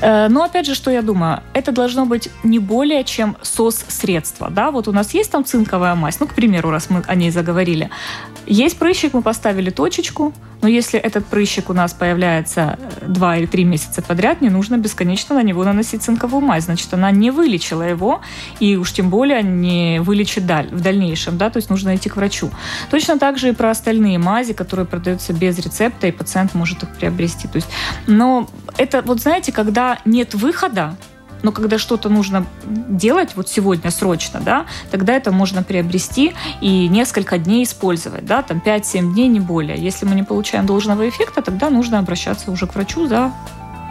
Э, 0.02 0.28
но 0.30 0.43
опять 0.43 0.65
же, 0.65 0.76
что 0.76 0.91
я 0.91 1.02
думаю, 1.02 1.41
это 1.54 1.72
должно 1.72 2.06
быть 2.06 2.30
не 2.43 2.60
более 2.60 3.04
чем 3.04 3.36
СОС-средство, 3.41 4.50
да, 4.50 4.72
вот 4.72 4.88
у 4.88 4.91
нас 4.91 5.13
есть 5.13 5.32
там 5.32 5.43
цинковая 5.43 5.95
мазь, 5.95 6.19
ну, 6.19 6.28
к 6.28 6.34
примеру, 6.34 6.72
раз 6.72 6.89
мы 6.89 7.04
о 7.08 7.15
ней 7.15 7.32
заговорили, 7.32 7.89
есть 8.45 8.80
прыщик, 8.80 9.13
мы 9.13 9.22
поставили 9.22 9.49
точечку, 9.72 10.34
но 10.62 10.68
если 10.68 11.00
этот 11.00 11.26
прыщик 11.26 11.70
у 11.70 11.74
нас 11.74 11.94
появляется 11.94 12.78
э, 12.80 13.08
два 13.08 13.38
или 13.38 13.46
три 13.46 13.64
месяца 13.64 14.02
подряд, 14.02 14.42
не 14.42 14.50
нужно 14.50 14.78
бесконечно 14.78 15.36
на 15.36 15.44
него 15.44 15.64
наносить 15.64 16.04
цинковую 16.04 16.42
мазь. 16.42 16.66
Значит, 16.66 16.94
она 16.94 17.12
не 17.12 17.32
вылечила 17.32 17.84
его, 17.84 18.22
и 18.60 18.76
уж 18.76 18.92
тем 18.92 19.10
более 19.10 19.42
не 19.42 20.00
вылечит 20.02 20.46
даль, 20.46 20.68
в 20.70 20.82
дальнейшем. 20.82 21.38
Да? 21.38 21.50
То 21.50 21.58
есть 21.58 21.70
нужно 21.70 21.96
идти 21.96 22.10
к 22.10 22.18
врачу. 22.18 22.50
Точно 22.90 23.18
так 23.18 23.38
же 23.38 23.50
и 23.50 23.52
про 23.54 23.70
остальные 23.70 24.18
мази, 24.18 24.54
которые 24.54 24.86
продаются 24.86 25.34
без 25.34 25.58
рецепта, 25.60 26.08
и 26.08 26.12
пациент 26.12 26.54
может 26.54 26.84
их 26.84 26.90
приобрести. 26.96 27.48
То 27.48 27.56
есть, 27.56 27.70
но 28.08 28.50
это, 28.78 29.02
вот 29.02 29.22
знаете, 29.22 29.52
когда 29.52 30.00
нет 30.06 30.34
выхода, 30.34 30.98
но 31.43 31.52
когда 31.52 31.78
что-то 31.78 32.10
нужно 32.10 32.45
делать 32.63 33.32
вот 33.36 33.49
сегодня 33.49 33.91
срочно, 33.91 34.39
да, 34.39 34.65
тогда 34.91 35.13
это 35.13 35.32
можно 35.32 35.63
приобрести 35.63 36.34
и 36.62 36.88
несколько 36.88 37.38
дней 37.38 37.63
использовать, 37.63 38.25
да, 38.25 38.41
там 38.41 38.62
5-7 38.65 39.13
дней, 39.13 39.28
не 39.28 39.39
более. 39.39 39.78
Если 39.78 40.06
мы 40.06 40.15
не 40.15 40.23
получаем 40.23 40.65
должного 40.65 41.08
эффекта, 41.08 41.41
тогда 41.41 41.69
нужно 41.69 41.99
обращаться 41.99 42.52
уже 42.52 42.67
к 42.67 42.75
врачу 42.75 43.08
за 43.08 43.32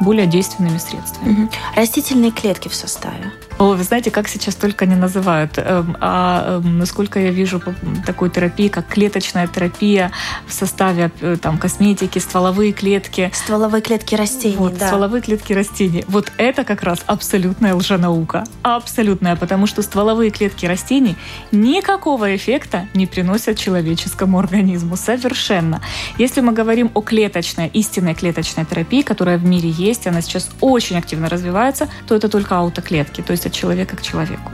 более 0.01 0.27
действенными 0.27 0.79
средствами. 0.79 1.33
Угу. 1.33 1.51
Растительные 1.77 2.31
клетки 2.31 2.69
в 2.69 2.75
составе. 2.75 3.33
О, 3.59 3.75
вы 3.75 3.83
знаете, 3.83 4.13
как 4.13 4.29
сейчас 4.29 4.55
только 4.55 4.87
не 4.87 4.95
называют. 4.95 5.59
Эм, 5.59 5.97
а 6.01 6.61
эм, 6.63 6.79
насколько 6.79 7.19
я 7.19 7.31
вижу 7.31 7.61
такой 8.07 8.31
терапии, 8.31 8.69
как 8.69 8.87
клеточная 8.87 9.49
терапия 9.49 10.13
в 10.47 10.53
составе 10.53 11.11
э, 11.21 11.37
там, 11.43 11.59
косметики, 11.59 12.21
стволовые 12.21 12.73
клетки. 12.73 13.33
Стволовые 13.35 13.83
клетки 13.83 14.15
растений, 14.15 14.57
вот, 14.57 14.79
да. 14.79 14.87
Стволовые 14.87 15.23
клетки 15.23 15.53
растений. 15.53 16.05
Вот 16.07 16.31
это 16.39 16.63
как 16.63 16.85
раз 16.85 17.01
абсолютная 17.07 17.75
лженаука. 17.75 18.45
Абсолютная, 18.63 19.35
потому 19.35 19.67
что 19.67 19.83
стволовые 19.83 20.31
клетки 20.31 20.65
растений 20.67 21.17
никакого 21.51 22.37
эффекта 22.37 22.87
не 22.95 23.09
приносят 23.09 23.59
человеческому 23.59 24.39
организму. 24.39 24.97
Совершенно. 24.97 25.83
Если 26.17 26.41
мы 26.43 26.53
говорим 26.53 26.93
о 26.95 27.01
клеточной, 27.01 27.67
истинной 27.75 28.15
клеточной 28.15 28.67
терапии, 28.67 29.03
которая 29.03 29.37
в 29.37 29.45
мире 29.45 29.69
есть, 29.69 30.07
она 30.07 30.23
сейчас 30.23 30.49
очень 30.61 30.97
активно 30.97 31.29
развивается, 31.29 31.89
то 32.07 32.15
это 32.15 32.29
только 32.29 32.57
аутоклетки. 32.57 33.21
То 33.21 33.33
есть 33.33 33.48
от 33.49 33.53
человека 33.53 33.97
к 33.97 34.03
человеку. 34.03 34.53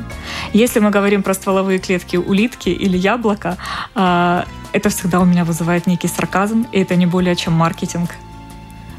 Если 0.53 0.81
мы 0.81 0.91
говорим 0.91 1.23
про 1.23 1.35
стволовые 1.35 1.79
клетки 1.79 2.17
улитки 2.17 2.71
или 2.71 2.97
яблока, 2.97 3.57
это 3.95 4.89
всегда 4.89 5.21
у 5.21 5.25
меня 5.25 5.45
вызывает 5.45 5.87
некий 5.87 6.09
сарказм, 6.09 6.67
и 6.73 6.81
это 6.81 6.97
не 6.97 7.07
более 7.07 7.37
чем 7.37 7.53
маркетинг. 7.53 8.11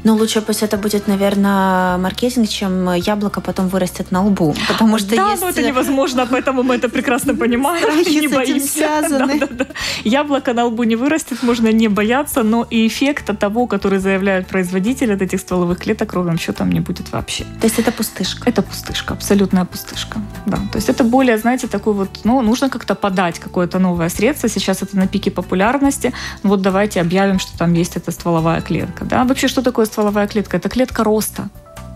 Но 0.06 0.14
лучше 0.14 0.40
пусть 0.40 0.62
это 0.62 0.76
будет, 0.76 1.08
наверное, 1.08 1.98
маркетинг, 1.98 2.48
чем 2.48 2.94
яблоко 2.94 3.40
потом 3.40 3.66
вырастет 3.66 4.12
на 4.12 4.24
лбу. 4.24 4.54
Потому 4.68 4.98
что 4.98 5.16
да, 5.16 5.30
есть... 5.30 5.42
но 5.42 5.48
это 5.48 5.62
невозможно, 5.64 6.28
поэтому 6.30 6.62
мы 6.62 6.76
это 6.76 6.88
прекрасно 6.88 7.34
понимаем 7.44 7.88
и 8.06 8.20
не 8.20 8.28
боимся. 8.28 9.02
Да, 9.08 9.26
да, 9.26 9.46
да. 9.50 9.66
Яблоко 10.04 10.52
на 10.54 10.66
лбу 10.66 10.84
не 10.84 10.94
вырастет, 10.94 11.42
можно 11.42 11.72
не 11.72 11.88
бояться, 11.88 12.44
но 12.44 12.64
и 12.70 12.86
эффект 12.86 13.30
от 13.30 13.40
того, 13.40 13.66
который 13.66 13.98
заявляют 13.98 14.46
производители 14.46 15.12
от 15.12 15.22
этих 15.22 15.40
стволовых 15.40 15.80
клеток, 15.80 16.12
ровным 16.12 16.38
счетом 16.38 16.70
не 16.70 16.78
будет 16.78 17.10
вообще. 17.10 17.42
То 17.60 17.66
есть 17.66 17.80
это 17.80 17.90
пустышка? 17.90 18.48
Это 18.48 18.62
пустышка, 18.62 19.14
абсолютная 19.14 19.64
пустышка. 19.64 20.20
Да. 20.46 20.58
То 20.70 20.78
есть 20.78 20.88
это 20.88 21.02
более, 21.02 21.36
знаете, 21.36 21.66
такой 21.66 21.94
вот, 21.94 22.20
ну, 22.22 22.42
нужно 22.42 22.68
как-то 22.68 22.94
подать 22.94 23.40
какое-то 23.40 23.80
новое 23.80 24.08
средство. 24.08 24.48
Сейчас 24.48 24.82
это 24.82 24.96
на 24.96 25.08
пике 25.08 25.32
популярности. 25.32 26.12
Вот 26.44 26.62
давайте 26.62 27.00
объявим, 27.00 27.40
что 27.40 27.58
там 27.58 27.72
есть 27.72 27.96
эта 27.96 28.12
стволовая 28.12 28.60
клетка. 28.60 29.04
Да? 29.04 29.24
Вообще, 29.24 29.48
что 29.48 29.62
такое 29.62 29.86
стволовая 29.96 30.26
клетка? 30.26 30.58
Это 30.58 30.68
клетка 30.68 31.04
роста. 31.04 31.48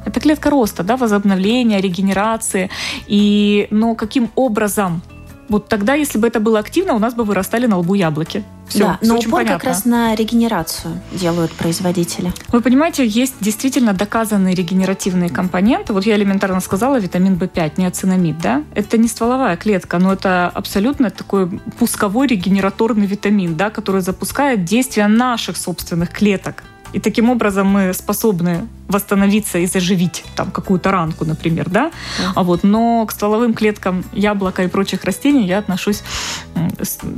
Это 0.06 0.20
клетка 0.20 0.48
роста, 0.48 0.82
да, 0.82 0.96
возобновления, 0.96 1.82
регенерации. 1.82 2.70
И, 3.06 3.68
но 3.70 3.94
каким 3.94 4.30
образом 4.36 5.02
вот 5.50 5.68
тогда, 5.68 5.94
если 5.94 6.16
бы 6.16 6.28
это 6.28 6.40
было 6.40 6.60
активно, 6.60 6.94
у 6.94 6.98
нас 6.98 7.12
бы 7.12 7.24
вырастали 7.24 7.66
на 7.66 7.76
лбу 7.78 7.94
яблоки. 7.94 8.42
Все, 8.68 8.78
да, 8.78 8.98
все 9.02 9.12
но 9.12 9.18
упор 9.18 9.30
понятно. 9.40 9.58
как 9.58 9.64
раз 9.64 9.84
на 9.84 10.14
регенерацию 10.14 10.94
делают 11.12 11.50
производители. 11.52 12.32
Вы 12.52 12.60
понимаете, 12.60 13.04
есть 13.04 13.34
действительно 13.40 13.92
доказанные 13.92 14.54
регенеративные 14.54 15.28
компоненты. 15.28 15.92
Вот 15.92 16.06
я 16.06 16.14
элементарно 16.14 16.60
сказала, 16.60 17.00
витамин 17.00 17.34
В5, 17.34 17.72
неоцинамид, 17.78 18.38
да? 18.38 18.62
Это 18.74 18.96
не 18.96 19.08
стволовая 19.08 19.56
клетка, 19.56 19.98
но 19.98 20.12
это 20.12 20.48
абсолютно 20.48 21.10
такой 21.10 21.50
пусковой 21.78 22.28
регенераторный 22.28 23.06
витамин, 23.06 23.56
да, 23.56 23.70
который 23.70 24.02
запускает 24.02 24.64
действие 24.64 25.08
наших 25.08 25.56
собственных 25.56 26.10
клеток. 26.10 26.62
И 26.92 27.00
таким 27.00 27.30
образом 27.30 27.66
мы 27.66 27.94
способны 27.94 28.66
восстановиться 28.88 29.58
и 29.58 29.66
заживить 29.66 30.24
там 30.34 30.50
какую-то 30.50 30.90
ранку, 30.90 31.24
например, 31.24 31.70
да. 31.70 31.92
А 32.34 32.42
вот, 32.42 32.64
но 32.64 33.06
к 33.06 33.12
стволовым 33.12 33.54
клеткам 33.54 34.04
яблока 34.12 34.64
и 34.64 34.68
прочих 34.68 35.04
растений 35.04 35.46
я 35.46 35.58
отношусь, 35.58 36.02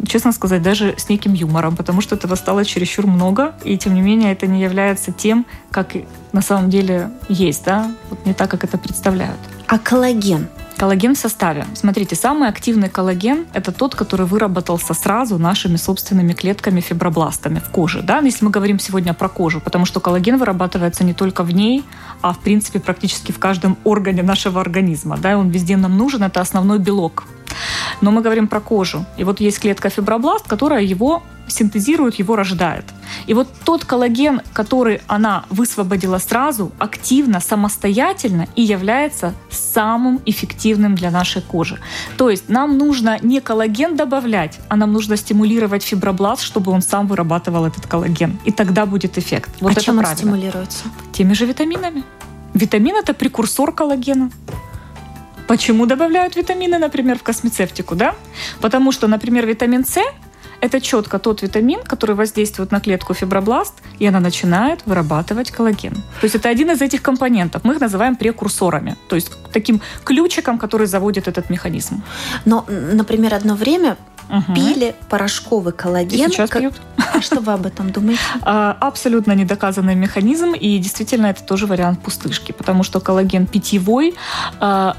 честно 0.06 0.32
сказать, 0.32 0.62
даже 0.62 0.94
с 0.96 1.08
неким 1.08 1.32
юмором, 1.32 1.76
потому 1.76 2.00
что 2.02 2.14
этого 2.14 2.34
стало 2.34 2.64
чересчур 2.64 3.06
много, 3.06 3.54
и 3.64 3.78
тем 3.78 3.94
не 3.94 4.02
менее 4.02 4.32
это 4.32 4.46
не 4.46 4.62
является 4.62 5.12
тем, 5.12 5.46
как 5.70 5.92
на 6.32 6.42
самом 6.42 6.70
деле 6.70 7.10
есть, 7.28 7.64
да, 7.64 7.90
вот 8.10 8.24
не 8.26 8.34
так, 8.34 8.50
как 8.50 8.64
это 8.64 8.76
представляют. 8.76 9.38
А 9.66 9.78
коллаген 9.78 10.48
Коллаген 10.82 11.14
в 11.14 11.18
составе. 11.18 11.64
Смотрите, 11.74 12.16
самый 12.16 12.48
активный 12.48 12.88
коллаген– 12.88 13.46
это 13.54 13.70
тот, 13.70 13.94
который 13.94 14.26
выработался 14.26 14.94
сразу 14.94 15.38
нашими 15.38 15.76
собственными 15.76 16.32
клетками 16.32 16.80
фибробластами 16.80 17.60
в 17.60 17.70
коже. 17.70 18.02
Да? 18.02 18.18
Если 18.18 18.44
мы 18.44 18.50
говорим 18.50 18.80
сегодня 18.80 19.14
про 19.14 19.28
кожу, 19.28 19.60
потому 19.60 19.86
что 19.86 20.00
коллаген 20.00 20.38
вырабатывается 20.38 21.04
не 21.04 21.14
только 21.14 21.44
в 21.44 21.54
ней, 21.54 21.84
а 22.20 22.32
в 22.32 22.40
принципе 22.40 22.80
практически 22.80 23.30
в 23.30 23.38
каждом 23.38 23.78
органе 23.84 24.24
нашего 24.24 24.60
организма. 24.60 25.16
Да? 25.18 25.38
Он 25.38 25.50
везде 25.50 25.76
нам 25.76 25.96
нужен, 25.96 26.24
это 26.24 26.40
основной 26.40 26.80
белок. 26.80 27.26
Но 28.00 28.10
мы 28.10 28.20
говорим 28.20 28.48
про 28.48 28.58
кожу. 28.58 29.04
И 29.16 29.22
вот 29.22 29.38
есть 29.38 29.60
клетка 29.60 29.88
фибробласт, 29.88 30.48
которая 30.48 30.82
его 30.82 31.22
синтезирует, 31.52 32.16
его 32.16 32.36
рождает. 32.36 32.84
И 33.26 33.34
вот 33.34 33.48
тот 33.64 33.84
коллаген, 33.84 34.40
который 34.52 35.00
она 35.06 35.44
высвободила 35.50 36.18
сразу, 36.18 36.72
активно, 36.78 37.40
самостоятельно 37.40 38.48
и 38.56 38.62
является 38.62 39.34
самым 39.50 40.20
эффективным 40.26 40.94
для 40.94 41.10
нашей 41.10 41.42
кожи. 41.42 41.78
То 42.16 42.30
есть 42.30 42.48
нам 42.48 42.78
нужно 42.78 43.18
не 43.22 43.40
коллаген 43.40 43.96
добавлять, 43.96 44.58
а 44.68 44.76
нам 44.76 44.92
нужно 44.92 45.16
стимулировать 45.16 45.82
фибробласт, 45.82 46.42
чтобы 46.42 46.72
он 46.72 46.82
сам 46.82 47.06
вырабатывал 47.06 47.66
этот 47.66 47.86
коллаген. 47.86 48.38
И 48.44 48.52
тогда 48.52 48.86
будет 48.86 49.18
эффект. 49.18 49.50
Вот 49.60 49.70
а 49.70 49.72
это 49.72 49.80
чем 49.80 49.98
правильно. 49.98 50.10
он 50.10 50.16
стимулируется? 50.16 50.84
Теми 51.12 51.34
же 51.34 51.46
витаминами. 51.46 52.02
Витамин 52.54 52.96
это 52.96 53.14
прекурсор 53.14 53.72
коллагена. 53.72 54.30
Почему 55.46 55.86
добавляют 55.86 56.36
витамины, 56.36 56.78
например, 56.78 57.18
в 57.18 57.22
космецевтику, 57.22 57.94
да? 57.94 58.14
Потому 58.60 58.92
что, 58.92 59.08
например, 59.08 59.46
витамин 59.46 59.84
С 59.84 59.98
это 60.62 60.80
четко 60.80 61.18
тот 61.18 61.42
витамин, 61.42 61.80
который 61.82 62.14
воздействует 62.14 62.70
на 62.70 62.80
клетку 62.80 63.14
фибробласт, 63.14 63.74
и 63.98 64.06
она 64.06 64.20
начинает 64.20 64.86
вырабатывать 64.86 65.50
коллаген. 65.50 65.94
То 66.20 66.24
есть 66.24 66.36
это 66.36 66.48
один 66.48 66.70
из 66.70 66.80
этих 66.80 67.02
компонентов. 67.02 67.64
Мы 67.64 67.74
их 67.74 67.80
называем 67.80 68.14
прекурсорами, 68.16 68.96
то 69.08 69.16
есть 69.16 69.32
таким 69.52 69.80
ключиком, 70.04 70.58
который 70.58 70.86
заводит 70.86 71.26
этот 71.26 71.50
механизм. 71.50 72.02
Но, 72.44 72.64
например, 72.68 73.34
одно 73.34 73.54
время 73.56 73.96
угу. 74.28 74.54
пили 74.54 74.94
порошковый 75.08 75.72
коллаген. 75.72 76.28
И 76.28 76.30
сейчас 76.30 76.48
как... 76.48 76.60
пьют. 76.60 76.74
А 76.96 77.20
что 77.20 77.40
вы 77.40 77.52
об 77.52 77.66
этом 77.66 77.90
думаете? 77.90 78.20
А, 78.44 78.76
абсолютно 78.80 79.32
недоказанный 79.32 79.94
механизм, 79.94 80.52
и 80.52 80.78
действительно 80.78 81.26
это 81.26 81.42
тоже 81.42 81.66
вариант 81.66 82.02
пустышки, 82.02 82.52
потому 82.52 82.84
что 82.84 83.00
коллаген 83.00 83.46
питьевой 83.46 84.14
а, 84.60 84.96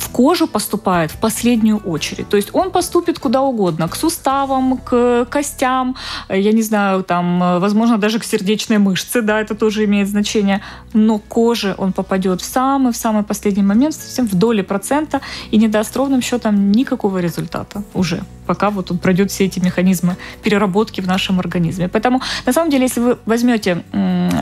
в 0.00 0.08
кожу 0.08 0.46
поступает 0.46 1.10
в 1.10 1.16
последнюю 1.16 1.78
очередь. 1.78 2.28
То 2.28 2.36
есть 2.36 2.50
он 2.52 2.70
поступит 2.70 3.18
куда 3.18 3.42
угодно, 3.42 3.88
к 3.88 3.96
суставам, 3.96 4.78
к 4.78 5.26
костям, 5.30 5.96
я 6.28 6.52
не 6.52 6.62
знаю, 6.62 7.02
там, 7.02 7.60
возможно, 7.60 7.98
даже 7.98 8.18
к 8.18 8.24
сердечной 8.24 8.78
мышце, 8.78 9.22
да, 9.22 9.40
это 9.40 9.54
тоже 9.54 9.84
имеет 9.84 10.08
значение. 10.08 10.60
Но 10.92 11.18
к 11.18 11.24
коже 11.24 11.74
он 11.78 11.92
попадет 11.92 12.40
в 12.40 12.44
самый, 12.44 12.92
в 12.92 12.96
самый 12.96 13.22
последний 13.22 13.62
момент, 13.62 13.94
совсем 13.94 14.26
в 14.26 14.34
доли 14.34 14.62
процента, 14.62 15.20
и 15.50 15.58
не 15.58 15.68
даст 15.68 15.96
ровным 15.96 16.22
счетом 16.22 16.72
никакого 16.72 17.18
результата 17.18 17.82
уже 17.94 18.22
пока 18.50 18.70
вот 18.70 18.90
он 18.90 18.98
пройдет 18.98 19.30
все 19.30 19.44
эти 19.44 19.60
механизмы 19.60 20.16
переработки 20.42 21.00
в 21.00 21.06
нашем 21.06 21.38
организме. 21.38 21.88
Поэтому, 21.88 22.20
на 22.46 22.52
самом 22.52 22.68
деле, 22.68 22.82
если 22.82 23.00
вы 23.00 23.16
возьмете 23.26 23.84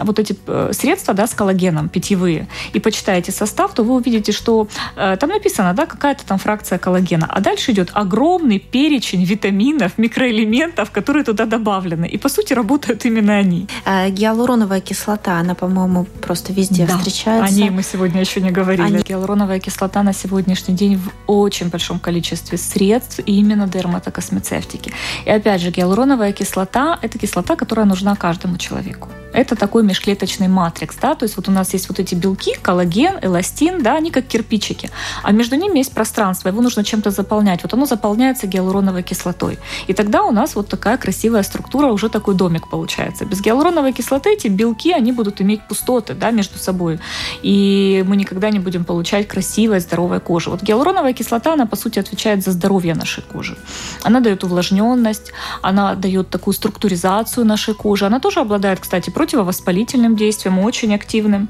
вот 0.04 0.18
эти 0.18 0.34
э, 0.46 0.70
средства 0.72 1.12
да, 1.12 1.26
с 1.26 1.34
коллагеном 1.34 1.90
питьевые 1.90 2.48
и 2.72 2.80
почитаете 2.80 3.32
состав, 3.32 3.74
то 3.74 3.82
вы 3.82 3.96
увидите, 3.96 4.32
что 4.32 4.66
э, 4.96 5.16
там 5.20 5.28
написано, 5.28 5.74
да, 5.74 5.84
какая-то 5.84 6.24
там 6.24 6.38
фракция 6.38 6.78
коллагена, 6.78 7.26
а 7.28 7.40
дальше 7.40 7.72
идет 7.72 7.90
огромный 7.92 8.58
перечень 8.58 9.24
витаминов, 9.24 9.98
микроэлементов, 9.98 10.90
которые 10.90 11.24
туда 11.24 11.44
добавлены. 11.44 12.06
И, 12.06 12.16
по 12.16 12.30
сути, 12.30 12.54
работают 12.54 13.04
именно 13.04 13.36
они. 13.36 13.68
А 13.84 14.08
гиалуроновая 14.08 14.80
кислота, 14.80 15.38
она, 15.38 15.54
по-моему, 15.54 16.06
просто 16.22 16.54
везде 16.54 16.86
да, 16.86 16.96
встречается. 16.96 17.54
О 17.54 17.58
ней 17.58 17.68
мы 17.68 17.82
сегодня 17.82 18.20
еще 18.20 18.40
не 18.40 18.50
говорили. 18.50 18.86
Они... 18.86 19.02
Гиалуроновая 19.02 19.60
кислота 19.60 20.02
на 20.02 20.14
сегодняшний 20.14 20.74
день 20.74 20.96
в 20.96 21.10
очень 21.26 21.68
большом 21.68 21.98
количестве 21.98 22.56
средств 22.56 23.20
и 23.26 23.38
именно 23.38 23.66
дерма 23.68 23.97
дерматокосмецевтики. 23.98 24.92
И 25.24 25.30
опять 25.30 25.60
же, 25.60 25.70
гиалуроновая 25.70 26.32
кислота– 26.32 26.98
это 27.02 27.18
кислота, 27.18 27.56
которая 27.56 27.86
нужна 27.86 28.16
каждому 28.16 28.56
человеку. 28.58 29.08
Это 29.32 29.56
такой 29.56 29.82
межклеточный 29.82 30.48
матрикс, 30.48 30.96
да, 31.00 31.14
то 31.14 31.24
есть 31.24 31.36
вот 31.36 31.48
у 31.48 31.52
нас 31.52 31.74
есть 31.74 31.88
вот 31.88 31.98
эти 31.98 32.14
белки, 32.14 32.54
коллаген, 32.62 33.18
эластин, 33.20 33.82
да, 33.82 33.96
они 33.96 34.10
как 34.10 34.26
кирпичики, 34.26 34.90
а 35.22 35.32
между 35.32 35.56
ними 35.56 35.78
есть 35.78 35.92
пространство, 35.92 36.48
его 36.48 36.62
нужно 36.62 36.82
чем-то 36.82 37.10
заполнять. 37.10 37.62
Вот 37.62 37.74
оно 37.74 37.86
заполняется 37.86 38.46
гиалуроновой 38.46 39.02
кислотой. 39.02 39.58
И 39.86 39.92
тогда 39.92 40.22
у 40.22 40.32
нас 40.32 40.56
вот 40.56 40.68
такая 40.68 40.96
красивая 40.96 41.42
структура, 41.42 41.92
уже 41.92 42.08
такой 42.08 42.34
домик 42.34 42.70
получается. 42.70 43.26
Без 43.26 43.40
гиалуроновой 43.40 43.92
кислоты 43.92 44.30
эти 44.30 44.48
белки, 44.48 44.92
они 44.92 45.12
будут 45.12 45.40
иметь 45.40 45.60
пустоты, 45.68 46.14
да, 46.14 46.30
между 46.30 46.58
собой. 46.58 46.98
И 47.42 48.04
мы 48.08 48.16
никогда 48.16 48.50
не 48.50 48.58
будем 48.58 48.84
получать 48.84 49.28
красивой, 49.28 49.80
здоровой 49.80 50.20
кожи. 50.20 50.50
Вот 50.50 50.62
гиалуроновая 50.62 51.12
кислота, 51.12 51.52
она, 51.52 51.66
по 51.66 51.76
сути, 51.76 51.98
отвечает 51.98 52.42
за 52.42 52.52
здоровье 52.52 52.94
нашей 52.94 53.22
кожи. 53.22 53.56
Она 54.02 54.20
дает 54.20 54.44
увлажненность, 54.44 55.32
она 55.62 55.94
дает 55.94 56.30
такую 56.30 56.54
структуризацию 56.54 57.46
нашей 57.46 57.74
кожи. 57.74 58.06
Она 58.06 58.20
тоже 58.20 58.40
обладает, 58.40 58.80
кстати, 58.80 59.10
противовоспалительным 59.10 60.16
действием, 60.16 60.58
очень 60.58 60.94
активным. 60.94 61.48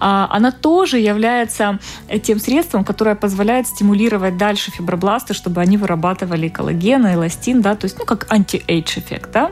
А, 0.00 0.28
она 0.30 0.50
тоже 0.50 0.98
является 0.98 1.78
тем 2.22 2.40
средством, 2.40 2.84
которое 2.84 3.14
позволяет 3.14 3.66
стимулировать 3.66 4.36
дальше 4.36 4.70
фибробласты, 4.70 5.34
чтобы 5.34 5.60
они 5.60 5.76
вырабатывали 5.76 6.48
коллаген, 6.48 7.06
эластин, 7.06 7.62
да, 7.62 7.74
то 7.74 7.86
есть, 7.86 7.98
ну, 7.98 8.04
как 8.04 8.26
anti-age 8.30 8.98
эффект, 8.98 9.30
да. 9.32 9.50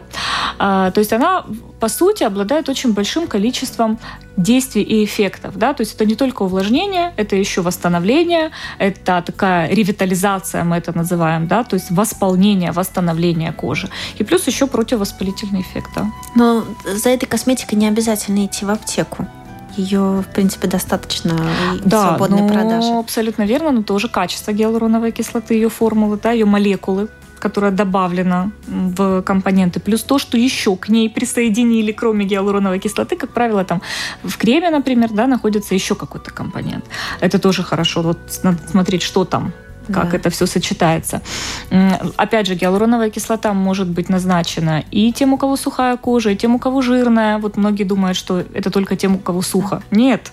А, 0.59 0.90
то 0.90 1.01
есть 1.01 1.12
она 1.12 1.44
по 1.81 1.89
сути, 1.89 2.25
обладает 2.25 2.69
очень 2.69 2.93
большим 2.93 3.27
количеством 3.27 3.99
действий 4.37 4.83
и 4.83 5.05
эффектов. 5.05 5.57
Да? 5.59 5.75
То 5.75 5.83
есть 5.83 5.95
это 5.95 6.05
не 6.05 6.15
только 6.15 6.43
увлажнение, 6.43 7.12
это 7.17 7.37
еще 7.37 7.62
восстановление, 7.62 8.51
это 8.79 9.23
такая 9.25 9.69
ревитализация, 9.69 10.65
мы 10.65 10.77
это 10.77 10.97
называем, 10.97 11.47
да? 11.47 11.65
то 11.65 11.75
есть 11.75 11.91
восполнение, 11.91 12.73
восстановление 12.73 13.53
кожи. 13.53 13.89
И 14.19 14.25
плюс 14.25 14.47
еще 14.47 14.67
противовоспалительный 14.67 15.61
эффект. 15.61 15.91
Да? 15.95 16.07
Но 16.35 16.65
за 16.85 17.11
этой 17.11 17.27
косметикой 17.27 17.79
не 17.79 17.89
обязательно 17.89 18.45
идти 18.45 18.65
в 18.65 18.71
аптеку 18.71 19.27
ее, 19.77 20.25
в 20.27 20.33
принципе, 20.33 20.69
достаточно 20.69 21.37
да, 21.85 22.09
свободной 22.09 22.43
ну, 22.43 22.49
продажи. 22.49 22.89
Абсолютно 22.95 23.43
верно, 23.43 23.73
но 23.73 23.83
тоже 23.83 24.09
качество 24.09 24.53
гиалуроновой 24.53 25.12
кислоты, 25.12 25.53
ее 25.53 25.69
формулы, 25.69 26.19
да, 26.23 26.33
ее 26.33 26.47
молекулы 26.47 27.09
которая 27.38 27.70
добавлена 27.70 28.51
в 28.66 29.22
компоненты, 29.22 29.81
плюс 29.81 30.03
то, 30.03 30.18
что 30.18 30.37
еще 30.37 30.77
к 30.77 30.88
ней 30.88 31.09
присоединили, 31.11 31.92
кроме 31.92 32.25
гиалуроновой 32.25 32.79
кислоты, 32.79 33.16
как 33.16 33.31
правило, 33.31 33.64
там 33.64 33.83
в 34.22 34.37
креме, 34.37 34.70
например, 34.70 35.11
да, 35.12 35.27
находится 35.27 35.75
еще 35.75 35.94
какой-то 35.94 36.31
компонент. 36.31 36.85
Это 37.20 37.38
тоже 37.38 37.62
хорошо. 37.62 38.03
Вот 38.03 38.18
надо 38.42 38.59
смотреть, 38.68 39.03
что 39.03 39.25
там 39.25 39.53
как 39.92 40.11
да. 40.11 40.16
это 40.16 40.31
все 40.31 40.46
сочетается. 40.46 41.22
Опять 42.16 42.46
же, 42.46 42.55
гиалуроновая 42.55 43.11
кислота 43.11 43.53
может 43.55 43.88
быть 43.88 44.09
назначена 44.09 44.85
и 44.90 45.12
тем, 45.12 45.33
у 45.33 45.38
кого 45.38 45.57
сухая 45.57 45.96
кожа, 45.96 46.31
и 46.31 46.37
тем, 46.37 46.55
у 46.55 46.59
кого 46.59 46.83
жирная. 46.83 47.38
Вот 47.38 47.57
многие 47.57 47.85
думают, 47.85 48.16
что 48.16 48.42
это 48.53 48.70
только 48.70 48.96
тем, 48.96 49.14
у 49.14 49.18
кого 49.18 49.42
сухо. 49.42 49.83
Нет, 49.90 50.33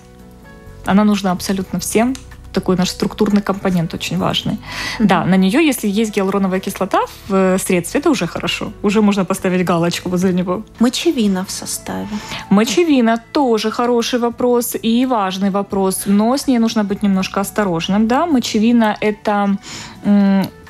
она 0.84 1.04
нужна 1.04 1.30
абсолютно 1.30 1.78
всем, 1.78 2.14
такой 2.54 2.76
наш 2.76 2.90
структурный 2.90 3.42
компонент 3.42 3.94
очень 3.94 4.18
важный. 4.18 4.52
Mm-hmm. 4.54 5.06
Да, 5.06 5.24
на 5.24 5.36
нее, 5.36 5.66
если 5.66 5.88
есть 5.88 6.16
гиалуроновая 6.16 6.60
кислота 6.60 7.00
в 7.28 7.34
э, 7.34 7.58
средстве, 7.58 8.00
это 8.00 8.10
уже 8.10 8.26
хорошо. 8.26 8.72
Уже 8.82 9.00
можно 9.00 9.24
поставить 9.24 9.64
галочку 9.64 10.08
возле 10.08 10.32
него. 10.32 10.62
Мочевина 10.80 11.44
в 11.44 11.50
составе. 11.50 12.08
Мочевина 12.50 13.22
тоже 13.32 13.70
хороший 13.70 14.18
вопрос 14.18 14.76
и 14.82 15.06
важный 15.06 15.50
вопрос, 15.50 16.02
но 16.06 16.36
с 16.36 16.46
ней 16.46 16.58
нужно 16.58 16.84
быть 16.84 17.02
немножко 17.02 17.40
осторожным. 17.40 18.08
Да, 18.08 18.26
мочевина 18.26 18.96
это 19.00 19.56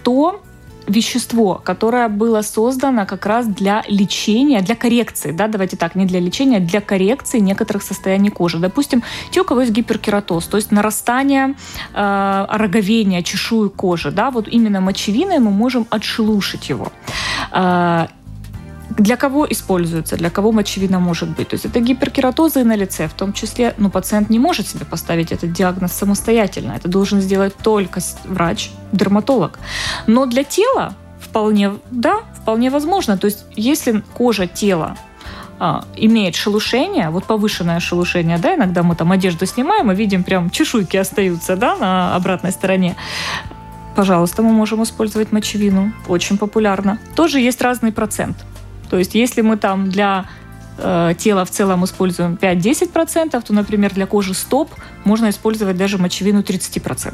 то, 0.03 0.41
вещество, 0.87 1.61
которое 1.65 2.09
было 2.09 2.43
создано 2.43 3.07
как 3.07 3.27
раз 3.27 3.47
для 3.47 3.85
лечения, 3.89 4.61
для 4.61 4.75
коррекции, 4.75 5.33
да, 5.33 5.49
давайте 5.49 5.77
так, 5.77 5.95
не 5.95 6.07
для 6.07 6.21
лечения, 6.21 6.61
для 6.61 6.81
коррекции 6.81 7.39
некоторых 7.39 7.83
состояний 7.83 8.31
кожи. 8.31 8.59
Допустим, 8.59 9.03
те, 9.31 9.41
у 9.41 9.45
кого 9.45 9.63
есть 9.63 9.73
гиперкератоз, 9.73 10.47
то 10.47 10.57
есть 10.57 10.71
нарастание 10.71 11.55
э, 11.95 12.47
роговения, 12.51 13.23
чешуи 13.23 13.69
кожи, 13.69 14.11
да, 14.11 14.31
вот 14.31 14.49
именно 14.49 14.81
мочевиной 14.81 15.39
мы 15.39 15.51
можем 15.51 15.87
отшелушить 15.91 16.69
его. 16.69 16.93
Э, 17.53 18.07
для 18.91 19.17
кого 19.17 19.47
используется, 19.51 20.17
для 20.17 20.31
кого 20.31 20.53
мочевина 20.53 21.01
может 21.01 21.29
быть. 21.29 21.49
То 21.49 21.55
есть 21.55 21.65
это 21.65 21.81
гиперкератозы 21.81 22.65
на 22.65 22.77
лице, 22.77 23.09
в 23.09 23.15
том 23.15 23.33
числе, 23.33 23.75
ну, 23.79 23.91
пациент 23.91 24.31
не 24.31 24.39
может 24.39 24.69
себе 24.69 24.85
поставить 24.85 25.33
этот 25.33 25.53
диагноз 25.53 25.93
самостоятельно. 25.93 26.73
Это 26.73 26.89
должен 26.89 27.21
сделать 27.21 27.55
только 27.57 28.01
врач, 28.25 28.71
дерматолог. 28.93 29.59
Но 30.07 30.27
для 30.27 30.45
тела 30.45 30.95
вполне, 31.21 31.73
да, 31.91 32.21
вполне 32.41 32.71
возможно. 32.71 33.17
То 33.17 33.27
есть 33.27 33.45
если 33.57 34.03
кожа 34.15 34.47
тела 34.47 34.97
а, 35.59 35.85
имеет 35.97 36.37
шелушение, 36.37 37.11
вот 37.11 37.25
повышенное 37.25 37.81
шелушение, 37.81 38.39
да, 38.39 38.55
иногда 38.55 38.83
мы 38.83 38.95
там 38.97 39.13
одежду 39.13 39.47
снимаем 39.47 39.91
и 39.91 39.95
видим 39.95 40.25
прям 40.25 40.51
чешуйки 40.51 40.97
остаются, 40.97 41.57
да, 41.57 41.77
на 41.77 42.15
обратной 42.17 42.53
стороне. 42.53 42.97
Пожалуйста, 43.97 44.43
мы 44.43 44.53
можем 44.53 44.83
использовать 44.83 45.33
мочевину. 45.33 45.93
Очень 46.09 46.37
популярно. 46.37 46.99
Тоже 47.15 47.39
есть 47.41 47.63
разный 47.63 47.93
процент. 47.93 48.37
То 48.91 48.99
есть 48.99 49.15
если 49.15 49.41
мы 49.41 49.57
там 49.57 49.91
для 49.91 50.27
э, 50.79 51.15
тела 51.19 51.45
в 51.45 51.51
целом 51.51 51.85
используем 51.85 52.35
5-10%, 52.41 53.43
то, 53.43 53.53
например, 53.53 53.93
для 53.93 54.07
кожи 54.07 54.35
стоп 54.35 54.71
можно 55.05 55.31
использовать 55.31 55.77
даже 55.77 55.99
мочевину 55.99 56.41
30%. 56.41 57.13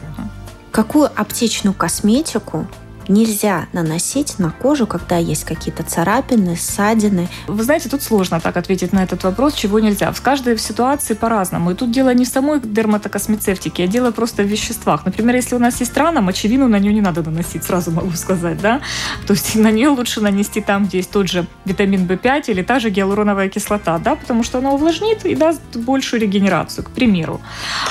Какую 0.71 1.07
аптечную 1.07 1.75
косметику 1.75 2.67
нельзя 3.11 3.67
наносить 3.73 4.39
на 4.39 4.51
кожу, 4.51 4.87
когда 4.87 5.17
есть 5.17 5.45
какие-то 5.45 5.83
царапины, 5.83 6.57
ссадины? 6.57 7.29
Вы 7.47 7.63
знаете, 7.65 7.89
тут 7.89 8.03
сложно 8.03 8.41
так 8.41 8.57
ответить 8.57 8.93
на 8.93 9.03
этот 9.03 9.25
вопрос, 9.25 9.55
чего 9.55 9.81
нельзя. 9.81 10.13
В 10.13 10.23
каждой 10.23 10.57
ситуации 10.59 11.15
по-разному. 11.15 11.73
И 11.73 11.75
тут 11.75 11.91
дело 11.91 12.15
не 12.15 12.25
в 12.25 12.29
самой 12.29 12.61
дерматокосмецевтике, 12.61 13.85
а 13.85 13.87
дело 13.87 14.11
просто 14.13 14.43
в 14.43 14.47
веществах. 14.47 15.05
Например, 15.05 15.35
если 15.35 15.57
у 15.57 15.59
нас 15.59 15.81
есть 15.81 15.97
рана, 15.97 16.21
мочевину 16.21 16.69
на 16.69 16.79
нее 16.79 16.95
не 16.95 17.01
надо 17.01 17.23
наносить, 17.23 17.65
сразу 17.65 17.91
могу 17.91 18.13
сказать, 18.13 18.61
да? 18.61 18.81
То 19.27 19.33
есть 19.33 19.57
на 19.57 19.71
нее 19.71 19.89
лучше 19.89 20.21
нанести 20.21 20.61
там, 20.61 20.87
где 20.87 20.99
есть 20.99 21.11
тот 21.11 21.29
же 21.29 21.47
витамин 21.65 22.07
В5 22.07 22.45
или 22.49 22.63
та 22.63 22.79
же 22.79 22.91
гиалуроновая 22.91 23.49
кислота, 23.49 23.99
да, 23.99 24.15
потому 24.15 24.45
что 24.45 24.59
она 24.59 24.71
увлажнит 24.73 25.25
и 25.25 25.35
даст 25.35 25.61
большую 25.75 26.21
регенерацию, 26.21 26.85
к 26.85 26.91
примеру. 26.91 27.41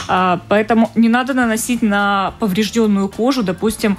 А, 0.08 0.40
поэтому 0.48 0.92
не 0.96 1.10
надо 1.10 1.34
наносить 1.34 1.82
на 1.82 2.34
поврежденную 2.40 3.10
кожу, 3.10 3.44
допустим, 3.44 3.98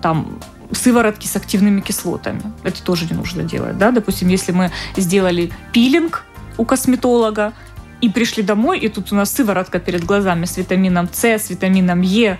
там 0.00 0.11
там 0.12 0.38
сыворотки 0.72 1.26
с 1.26 1.36
активными 1.36 1.80
кислотами. 1.80 2.42
Это 2.64 2.82
тоже 2.82 3.06
не 3.10 3.16
нужно 3.16 3.44
делать. 3.44 3.78
Да? 3.78 3.90
Допустим, 3.90 4.28
если 4.28 4.52
мы 4.52 4.70
сделали 4.96 5.50
пилинг 5.72 6.24
у 6.58 6.64
косметолога, 6.64 7.52
и 8.02 8.08
пришли 8.08 8.42
домой, 8.42 8.80
и 8.80 8.88
тут 8.88 9.12
у 9.12 9.14
нас 9.14 9.30
сыворотка 9.30 9.78
перед 9.78 10.04
глазами 10.04 10.44
с 10.44 10.56
витамином 10.56 11.08
С, 11.12 11.24
с 11.24 11.50
витамином 11.50 12.02
Е, 12.02 12.38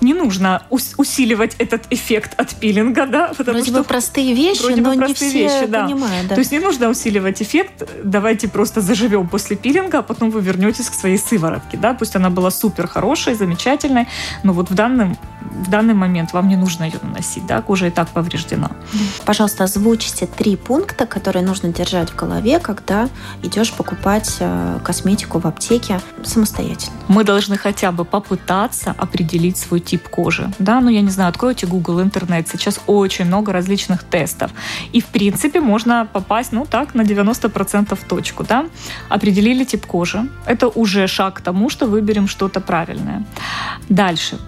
не 0.00 0.14
нужно 0.14 0.62
усиливать 0.70 1.54
этот 1.58 1.82
эффект 1.90 2.32
от 2.38 2.54
пилинга, 2.54 3.06
да, 3.06 3.28
потому 3.36 3.58
вроде 3.58 3.70
что 3.70 3.80
бы 3.80 3.84
простые 3.84 4.34
вещи, 4.34 4.62
вроде 4.62 4.80
но 4.80 4.94
не 4.94 5.14
все 5.14 5.30
вещи, 5.30 5.66
да. 5.66 5.84
понимают. 5.84 6.28
Да. 6.28 6.34
То 6.34 6.40
есть 6.40 6.52
не 6.52 6.58
нужно 6.58 6.88
усиливать 6.88 7.42
эффект. 7.42 7.88
Давайте 8.04 8.48
просто 8.48 8.80
заживем 8.80 9.28
после 9.28 9.56
пилинга, 9.56 9.98
а 9.98 10.02
потом 10.02 10.30
вы 10.30 10.40
вернетесь 10.40 10.88
к 10.88 10.94
своей 10.94 11.18
сыворотке, 11.18 11.76
да, 11.76 11.94
пусть 11.94 12.16
она 12.16 12.30
была 12.30 12.50
супер 12.50 12.86
хорошей, 12.86 13.34
замечательной, 13.34 14.06
но 14.42 14.52
вот 14.52 14.70
в 14.70 14.74
данном 14.74 15.16
в 15.60 15.70
данный 15.70 15.94
момент 15.94 16.32
вам 16.32 16.48
не 16.48 16.56
нужно 16.56 16.84
ее 16.84 16.98
наносить, 17.02 17.46
да, 17.46 17.60
кожа 17.60 17.88
и 17.88 17.90
так 17.90 18.08
повреждена. 18.08 18.70
Пожалуйста, 19.24 19.64
озвучьте 19.64 20.26
три 20.26 20.56
пункта, 20.56 21.06
которые 21.06 21.44
нужно 21.44 21.70
держать 21.72 22.10
в 22.10 22.16
голове, 22.16 22.58
когда 22.58 23.08
идешь 23.42 23.72
покупать 23.72 24.36
э, 24.40 24.78
косметику 24.84 25.38
в 25.38 25.46
аптеке 25.46 26.00
самостоятельно. 26.22 26.94
Мы 27.08 27.24
должны 27.24 27.56
хотя 27.56 27.92
бы 27.92 28.04
попытаться 28.04 28.94
определить 28.96 29.56
свой 29.56 29.80
тип 29.90 30.08
кожи, 30.08 30.50
да, 30.58 30.80
ну 30.80 30.90
я 30.90 31.02
не 31.02 31.10
знаю, 31.10 31.30
откройте 31.30 31.66
Google, 31.66 32.00
интернет, 32.00 32.48
сейчас 32.48 32.80
очень 32.86 33.24
много 33.24 33.52
различных 33.52 34.04
тестов, 34.04 34.50
и 34.92 35.00
в 35.00 35.06
принципе 35.06 35.60
можно 35.60 36.06
попасть, 36.12 36.52
ну 36.52 36.66
так, 36.66 36.94
на 36.94 37.02
90% 37.02 37.94
в 37.94 38.04
точку, 38.04 38.44
да, 38.44 38.66
определили 39.08 39.64
тип 39.64 39.86
кожи, 39.86 40.28
это 40.46 40.68
уже 40.68 41.06
шаг 41.06 41.34
к 41.34 41.40
тому, 41.40 41.70
что 41.70 41.86
выберем 41.86 42.28
что-то 42.28 42.60
правильное. 42.60 43.24
Дальше, 43.88 44.38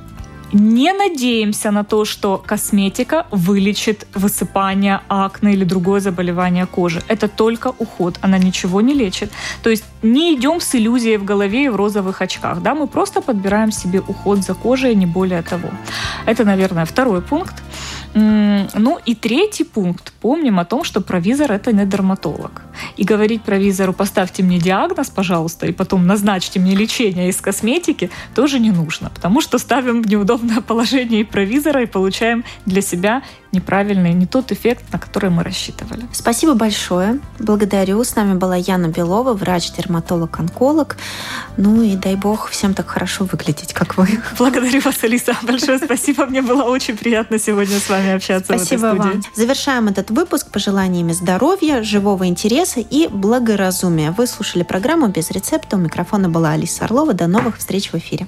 не 0.53 0.93
надеемся 0.93 1.71
на 1.71 1.85
то, 1.85 2.05
что 2.05 2.43
косметика 2.47 3.27
вылечит 3.31 4.07
высыпание, 4.15 5.01
акне 5.09 5.53
или 5.53 5.65
другое 5.65 6.01
заболевание 6.01 6.67
кожи. 6.67 7.03
Это 7.09 7.29
только 7.29 7.73
уход, 7.79 8.19
она 8.21 8.39
ничего 8.39 8.81
не 8.81 8.95
лечит. 8.95 9.33
То 9.63 9.71
есть 9.71 9.85
не 10.03 10.35
идем 10.35 10.61
с 10.61 10.75
иллюзией 10.75 11.17
в 11.17 11.25
голове 11.25 11.65
и 11.65 11.69
в 11.69 11.77
розовых 11.77 12.23
очках. 12.23 12.63
Да? 12.63 12.75
Мы 12.75 12.87
просто 12.87 13.21
подбираем 13.23 13.73
себе 13.73 14.01
уход 14.01 14.39
за 14.39 14.55
кожей, 14.55 14.95
не 14.95 15.07
более 15.07 15.43
того. 15.43 15.71
Это, 16.27 16.45
наверное, 16.45 16.85
второй 16.85 17.23
пункт. 17.23 17.55
Ну 18.15 18.99
и 19.07 19.15
третий 19.15 19.65
пункт. 19.65 20.13
Помним 20.21 20.59
о 20.59 20.65
том, 20.65 20.85
что 20.85 21.01
провизор– 21.01 21.53
это 21.53 21.73
не 21.73 21.87
дерматолог. 21.87 22.63
И 22.97 23.05
говорить 23.05 23.43
провизору 23.43 23.93
«поставьте 23.93 24.43
мне 24.43 24.59
диагноз, 24.59 25.11
пожалуйста, 25.11 25.67
и 25.67 25.73
потом 25.73 26.07
назначьте 26.07 26.61
мне 26.61 26.75
лечение 26.75 27.29
из 27.29 27.41
косметики» 27.41 28.11
тоже 28.35 28.59
не 28.59 28.71
нужно, 28.71 29.11
потому 29.11 29.41
что 29.41 29.59
ставим 29.59 30.03
в 30.03 30.09
неудобное 30.09 30.61
положение 30.61 31.23
и 31.23 31.25
провизора 31.25 31.83
и 31.83 31.87
получаем 31.87 32.45
для 32.67 32.83
себя 32.83 33.23
неправильный, 33.53 34.13
не 34.15 34.27
тот 34.27 34.51
эффект, 34.51 34.85
на 34.93 34.99
который 34.99 35.31
мы 35.31 35.45
рассчитывали. 35.45 36.07
Спасибо 36.13 36.55
большое. 36.55 37.21
Благодарю. 37.39 38.03
С 38.03 38.17
нами 38.17 38.35
была 38.35 38.57
Яна 38.57 38.89
Белова, 38.89 39.35
врач-дерматолог-онколог. 39.35 40.97
Ну 41.57 41.83
и 41.83 41.97
дай 41.97 42.17
бог 42.17 42.49
всем 42.49 42.75
так 42.75 42.89
хорошо 42.89 43.25
выглядеть, 43.25 43.73
как 43.73 43.97
вы. 43.97 44.09
Благодарю 44.39 44.81
вас, 44.81 45.03
Алиса. 45.05 45.37
Большое 45.43 45.79
спасибо. 45.79 46.27
Мне 46.27 46.43
было 46.43 46.65
очень 46.65 46.97
приятно 46.97 47.39
сегодня 47.39 47.79
с 47.79 47.89
вами 47.89 48.13
общаться 48.13 48.57
спасибо 48.57 48.81
в 48.81 48.85
этой 48.85 48.99
студии. 49.01 49.13
Вам. 49.13 49.23
Завершаем 49.35 49.89
этот 49.89 50.11
выпуск 50.11 50.51
пожеланиями 50.51 51.13
здоровья, 51.13 51.83
живого 51.83 52.27
интереса 52.27 52.81
и 52.81 53.09
благоразумия. 53.09 54.13
Вы 54.13 54.27
слушали 54.27 54.63
программу 54.63 55.09
«Без 55.09 55.31
рецепта». 55.31 55.77
У 55.77 55.81
микрофона 55.81 56.29
была 56.29 56.53
Алиса 56.53 56.85
Орлова. 56.85 57.13
До 57.13 57.27
новых 57.27 57.59
встреч 57.59 57.93
в 57.93 57.97
эфире. 57.97 58.27